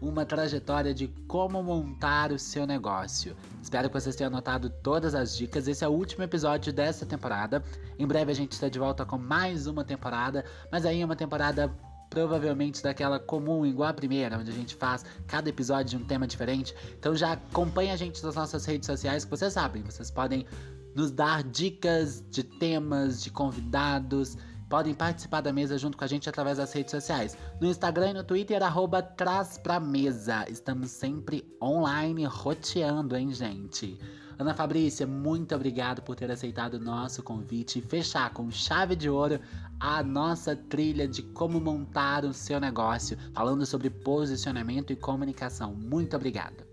uma 0.01 0.27
trajetória 0.27 0.93
de 0.93 1.09
como 1.27 1.63
montar 1.63 2.31
o 2.31 2.39
seu 2.39 2.67
negócio. 2.67 3.35
Espero 3.63 3.89
que 3.89 3.99
vocês 3.99 4.15
tenham 4.15 4.29
anotado 4.29 4.69
todas 4.69 5.15
as 5.15 5.37
dicas. 5.37 5.67
Esse 5.67 5.85
é 5.85 5.89
o 5.89 5.93
último 5.93 6.23
episódio 6.23 6.73
dessa 6.73 7.07
temporada. 7.07 7.63
Em 7.99 8.07
breve 8.07 8.31
a 8.33 8.35
gente 8.35 8.53
está 8.53 8.69
de 8.69 8.79
volta 8.79 9.07
com 9.07 9.17
mais 9.17 9.67
uma 9.67 9.85
temporada, 9.85 10.45
mas 10.71 10.85
aí 10.85 11.01
é 11.01 11.05
uma 11.05 11.17
temporada 11.17 11.75
provavelmente 12.11 12.83
daquela 12.83 13.19
comum, 13.19 13.65
igual 13.65 13.89
a 13.89 13.95
primeira, 13.95 14.39
onde 14.39 14.51
a 14.51 14.55
gente 14.55 14.75
faz 14.75 15.05
cada 15.27 15.49
episódio 15.49 15.99
de 15.99 16.05
um 16.05 16.07
tema 16.07 16.27
diferente. 16.27 16.75
Então 16.99 17.15
já 17.15 17.33
acompanha 17.33 17.93
a 17.93 17.97
gente 17.97 18.23
nas 18.23 18.35
nossas 18.35 18.65
redes 18.65 18.87
sociais, 18.87 19.25
que 19.25 19.31
vocês 19.31 19.53
sabem, 19.53 19.83
vocês 19.83 20.11
podem 20.11 20.47
nos 20.95 21.11
dar 21.11 21.43
dicas 21.43 22.25
de 22.31 22.43
temas, 22.43 23.23
de 23.23 23.31
convidados. 23.31 24.37
Podem 24.69 24.95
participar 24.95 25.43
da 25.43 25.53
mesa 25.53 25.79
junto 25.79 25.97
com 25.97 26.03
a 26.03 26.09
gente 26.09 26.29
através 26.29 26.59
das 26.59 26.73
redes 26.73 26.91
sociais. 26.91 27.37
No 27.61 27.69
Instagram 27.69 28.11
e 28.11 28.15
no 28.15 28.25
Twitter, 28.25 28.61
arroba 28.63 29.01
Traz 29.01 29.59
Pra 29.59 29.79
Mesa. 29.79 30.45
Estamos 30.49 30.91
sempre 30.91 31.47
online, 31.63 32.25
roteando, 32.25 33.15
hein, 33.15 33.33
gente? 33.33 33.97
Ana 34.39 34.55
Fabrícia, 34.55 35.07
muito 35.07 35.55
obrigado 35.55 36.03
por 36.03 36.15
ter 36.15 36.31
aceitado 36.31 36.75
o 36.75 36.79
nosso 36.79 37.23
convite 37.23 37.79
e 37.79 37.83
fechar 37.83 38.33
com 38.35 38.51
chave 38.51 38.95
de 38.95 39.09
ouro 39.09 39.41
a 39.81 40.03
nossa 40.03 40.55
trilha 40.55 41.09
de 41.09 41.23
como 41.23 41.59
montar 41.59 42.23
o 42.25 42.35
seu 42.35 42.61
negócio, 42.61 43.17
falando 43.33 43.65
sobre 43.65 43.89
posicionamento 43.89 44.93
e 44.93 44.97
comunicação. 44.97 45.75
Muito 45.75 46.15
obrigado. 46.17 46.67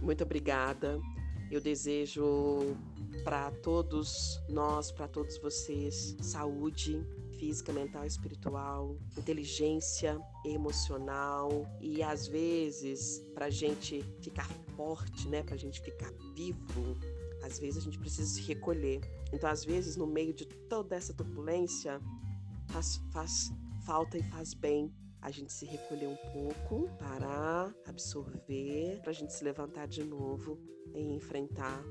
Muito 0.00 0.22
obrigada. 0.22 1.00
Eu 1.50 1.60
desejo 1.60 2.76
para 3.24 3.50
todos 3.50 4.40
nós, 4.48 4.92
para 4.92 5.08
todos 5.08 5.36
vocês, 5.38 6.16
saúde 6.20 7.04
física, 7.40 7.72
mental, 7.72 8.04
espiritual, 8.04 8.98
inteligência 9.16 10.20
emocional 10.44 11.66
e 11.80 12.02
às 12.02 12.28
vezes 12.28 13.18
para 13.34 13.48
gente 13.48 14.02
ficar 14.20 14.46
forte, 14.76 15.26
né, 15.26 15.42
para 15.42 15.56
gente 15.56 15.80
ficar 15.80 16.12
vivo, 16.34 16.98
às 17.42 17.58
vezes 17.58 17.78
a 17.78 17.80
gente 17.80 17.98
precisa 17.98 18.28
se 18.28 18.42
recolher. 18.42 19.00
Então, 19.32 19.48
às 19.48 19.64
vezes, 19.64 19.96
no 19.96 20.06
meio 20.06 20.34
de 20.34 20.44
toda 20.44 20.94
essa 20.94 21.14
turbulência, 21.14 21.98
faz, 22.68 23.00
faz 23.10 23.50
falta 23.86 24.18
e 24.18 24.22
faz 24.24 24.52
bem 24.52 24.92
a 25.22 25.30
gente 25.30 25.52
se 25.52 25.66
recolher 25.66 26.08
um 26.08 26.16
pouco, 26.32 26.88
parar, 26.98 27.74
absorver, 27.86 29.00
para 29.00 29.10
a 29.10 29.14
gente 29.14 29.32
se 29.32 29.44
levantar 29.44 29.86
de 29.86 30.02
novo 30.02 30.58
e 30.94 31.00
enfrentar 31.14 31.82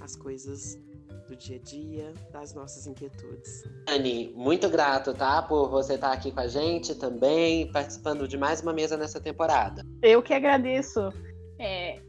as 0.00 0.16
coisas 0.16 0.78
do 1.26 1.36
dia 1.36 1.56
a 1.56 1.60
dia, 1.60 2.12
das 2.32 2.54
nossas 2.54 2.86
inquietudes. 2.86 3.64
Anne, 3.88 4.32
muito 4.34 4.68
grato, 4.68 5.12
tá? 5.12 5.42
Por 5.42 5.68
você 5.68 5.94
estar 5.94 6.12
aqui 6.12 6.30
com 6.30 6.40
a 6.40 6.46
gente 6.46 6.94
também, 6.94 7.70
participando 7.70 8.28
de 8.28 8.38
mais 8.38 8.62
uma 8.62 8.72
mesa 8.72 8.96
nessa 8.96 9.20
temporada. 9.20 9.84
Eu 10.02 10.22
que 10.22 10.32
agradeço. 10.32 11.12
É, 11.58 12.00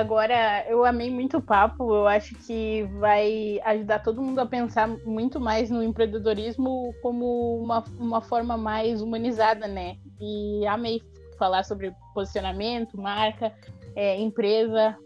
agora, 0.00 0.64
eu 0.68 0.84
amei 0.84 1.10
muito 1.10 1.38
o 1.38 1.42
papo. 1.42 1.94
Eu 1.94 2.06
acho 2.06 2.34
que 2.46 2.84
vai 2.98 3.60
ajudar 3.64 4.02
todo 4.02 4.22
mundo 4.22 4.38
a 4.38 4.46
pensar 4.46 4.88
muito 5.04 5.40
mais 5.40 5.70
no 5.70 5.82
empreendedorismo 5.82 6.94
como 7.02 7.58
uma, 7.62 7.84
uma 7.98 8.20
forma 8.20 8.56
mais 8.56 9.02
humanizada, 9.02 9.66
né? 9.66 9.96
E 10.20 10.66
amei 10.66 11.02
falar 11.38 11.64
sobre 11.64 11.92
posicionamento, 12.14 12.96
marca, 12.96 13.52
é, 13.94 14.18
empresa. 14.20 14.96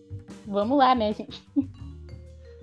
Vamos 0.47 0.79
lá, 0.79 0.95
né, 0.95 1.13
gente? 1.13 1.43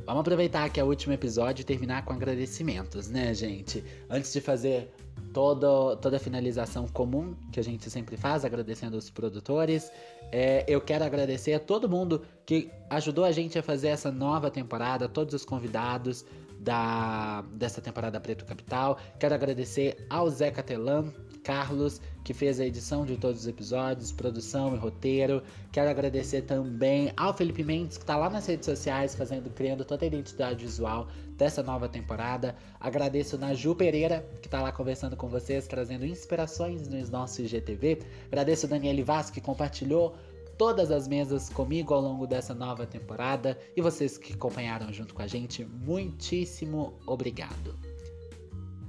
Vamos 0.06 0.22
aproveitar 0.22 0.70
que 0.70 0.80
é 0.80 0.84
o 0.84 0.88
último 0.88 1.14
episódio 1.14 1.64
e 1.64 1.66
terminar 1.66 2.06
com 2.06 2.14
agradecimentos, 2.14 3.10
né, 3.10 3.34
gente? 3.34 3.84
Antes 4.08 4.32
de 4.32 4.40
fazer 4.40 4.94
todo, 5.34 5.96
toda 5.98 6.18
a 6.18 6.20
finalização 6.20 6.88
comum 6.88 7.36
que 7.52 7.60
a 7.60 7.64
gente 7.64 7.90
sempre 7.90 8.16
faz, 8.16 8.46
agradecendo 8.46 8.98
os 8.98 9.10
produtores, 9.10 9.92
é, 10.32 10.64
eu 10.68 10.80
quero 10.80 11.04
agradecer 11.04 11.54
a 11.54 11.60
todo 11.60 11.90
mundo 11.90 12.22
que 12.46 12.70
ajudou 12.88 13.26
a 13.26 13.32
gente 13.32 13.58
a 13.58 13.64
fazer 13.64 13.88
essa 13.88 14.12
nova 14.12 14.52
temporada, 14.52 15.10
todos 15.10 15.34
os 15.34 15.44
convidados 15.44 16.24
da, 16.60 17.44
dessa 17.54 17.82
temporada 17.82 18.20
Preto 18.20 18.46
Capital. 18.46 18.98
Quero 19.20 19.36
agradecer 19.36 20.06
ao 20.10 20.30
Zé 20.30 20.52
Catelan, 20.52 21.12
Carlos, 21.44 22.02
que 22.24 22.34
fez 22.34 22.60
a 22.60 22.66
edição 22.66 23.06
de 23.06 23.18
todos 23.18 23.42
os 23.42 23.48
episódios, 23.48 24.12
produção 24.12 24.74
e 24.74 24.78
roteiro. 24.78 25.44
Quero 25.72 25.90
agradecer 25.90 26.42
também 26.42 27.14
ao 27.16 27.34
Felipe 27.34 27.64
Mendes, 27.64 27.98
que 27.98 28.04
está 28.04 28.18
lá 28.18 28.30
nas 28.30 28.48
redes 28.48 28.66
sociais, 28.66 29.14
fazendo, 29.14 29.50
criando 29.52 29.86
toda 29.86 30.04
a 30.06 30.08
identidade 30.08 30.66
visual 30.66 31.08
dessa 31.38 31.62
nova 31.62 31.88
temporada. 31.88 32.56
Agradeço 32.80 33.38
na 33.38 33.54
Ju 33.54 33.76
Pereira, 33.76 34.28
que 34.42 34.48
está 34.48 34.62
lá 34.62 34.72
conversando 34.72 35.16
com 35.16 35.28
vocês, 35.28 35.68
trazendo 35.68 36.06
inspirações 36.06 36.88
no 36.88 37.00
nosso 37.10 37.44
IGTV. 37.44 38.00
Agradeço 38.28 38.66
a 38.66 38.70
Daniele 38.70 39.04
Vaz, 39.04 39.30
que 39.30 39.40
compartilhou 39.40 40.16
todas 40.58 40.92
as 40.92 41.08
mesas 41.08 41.50
comigo 41.50 41.94
ao 41.94 42.02
longo 42.02 42.28
dessa 42.28 42.54
nova 42.54 42.86
temporada. 42.86 43.58
E 43.76 43.82
vocês 43.82 44.18
que 44.18 44.34
acompanharam 44.34 44.92
junto 44.92 45.14
com 45.14 45.22
a 45.22 45.28
gente, 45.28 45.66
muitíssimo 45.66 47.00
obrigado. 47.06 47.78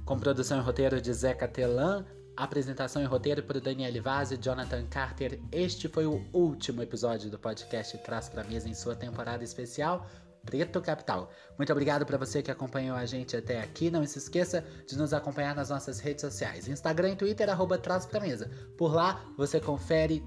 Com 0.05 0.17
produção 0.17 0.57
e 0.59 0.61
roteiro 0.61 1.01
de 1.01 1.13
Zeca 1.13 1.47
Telan, 1.47 2.05
Apresentação 2.37 3.01
e 3.01 3.05
roteiro 3.05 3.41
por 3.41 3.59
Daniele 3.59 3.99
Vaz 3.99 4.31
e 4.31 4.37
Jonathan 4.37 4.85
Carter. 4.85 5.39
Este 5.51 5.87
foi 5.87 6.05
o 6.05 6.23
último 6.31 6.83
episódio 6.83 7.31
do 7.31 7.39
podcast 7.39 7.97
Traz 7.97 8.29
Pra 8.29 8.43
Mesa 8.43 8.69
em 8.69 8.75
sua 8.75 8.95
temporada 8.95 9.43
especial 9.43 10.05
Preto 10.45 10.79
Capital. 10.79 11.29
Muito 11.57 11.71
obrigado 11.71 12.05
para 12.05 12.17
você 12.17 12.43
que 12.43 12.51
acompanhou 12.51 12.95
a 12.95 13.07
gente 13.07 13.35
até 13.35 13.59
aqui. 13.59 13.89
Não 13.89 14.05
se 14.05 14.19
esqueça 14.19 14.63
de 14.87 14.97
nos 14.97 15.13
acompanhar 15.13 15.55
nas 15.55 15.71
nossas 15.71 15.99
redes 15.99 16.21
sociais, 16.21 16.67
Instagram 16.67 17.13
e 17.13 17.15
Twitter, 17.15 17.49
arroba 17.49 17.77
Traz 17.77 18.05
Pra 18.05 18.19
Mesa. 18.19 18.49
Por 18.77 18.93
lá 18.93 19.25
você 19.35 19.59
confere 19.59 20.23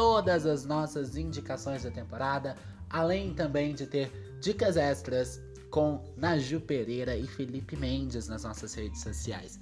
todas 0.00 0.46
as 0.46 0.64
nossas 0.64 1.14
indicações 1.14 1.82
da 1.82 1.90
temporada, 1.90 2.56
além 2.88 3.34
também 3.34 3.74
de 3.74 3.86
ter 3.86 4.10
dicas 4.40 4.78
extras 4.78 5.42
com 5.70 6.02
Naju 6.16 6.58
Pereira 6.58 7.14
e 7.14 7.26
Felipe 7.26 7.76
Mendes 7.76 8.26
nas 8.26 8.44
nossas 8.44 8.72
redes 8.72 9.02
sociais. 9.02 9.60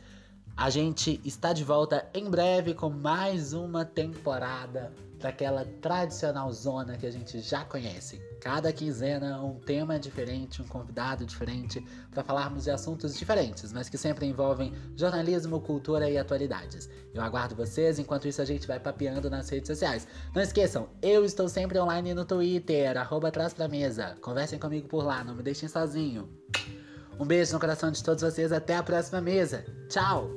A 0.57 0.71
gente 0.71 1.21
está 1.25 1.53
de 1.53 1.65
volta 1.65 2.09
em 2.15 2.31
breve 2.31 2.73
com 2.73 2.89
mais 2.89 3.53
uma 3.53 3.85
temporada 3.85 4.93
daquela 5.19 5.65
tradicional 5.81 6.53
zona 6.53 6.97
que 6.97 7.07
a 7.07 7.11
gente 7.11 7.41
já 7.41 7.65
conhece. 7.65 8.21
Cada 8.41 8.73
quinzena 8.73 9.43
um 9.43 9.59
tema 9.59 9.99
diferente, 9.99 10.63
um 10.63 10.67
convidado 10.67 11.27
diferente 11.27 11.85
para 12.11 12.23
falarmos 12.23 12.65
de 12.65 12.71
assuntos 12.71 13.17
diferentes, 13.19 13.73
mas 13.73 13.89
que 13.89 13.99
sempre 13.99 14.27
envolvem 14.27 14.73
jornalismo, 14.97 15.61
cultura 15.61 16.09
e 16.09 16.17
atualidades. 16.17 16.89
Eu 17.13 17.23
aguardo 17.23 17.57
vocês, 17.57 17.99
enquanto 17.99 18.29
isso 18.29 18.41
a 18.41 18.45
gente 18.45 18.67
vai 18.67 18.79
papeando 18.79 19.29
nas 19.29 19.49
redes 19.49 19.67
sociais. 19.67 20.07
Não 20.35 20.43
esqueçam, 20.43 20.89
eu 21.03 21.25
estou 21.25 21.49
sempre 21.49 21.79
online 21.79 22.15
no 22.15 22.25
Twitter, 22.25 22.97
arroba 22.97 23.29
atrás 23.29 23.53
pra 23.53 23.69
mesa. 23.69 24.17
Conversem 24.21 24.59
comigo 24.59 24.89
por 24.89 25.05
lá, 25.05 25.25
não 25.25 25.35
me 25.35 25.43
deixem 25.43 25.69
sozinho. 25.69 26.29
Um 27.19 27.25
beijo 27.25 27.53
no 27.53 27.61
coração 27.61 27.91
de 27.91 28.03
todos 28.03 28.23
vocês. 28.23 28.53
Até 28.53 28.77
a 28.77 28.83
próxima 28.83 29.21
mesa. 29.21 29.65
Tchau! 29.89 30.31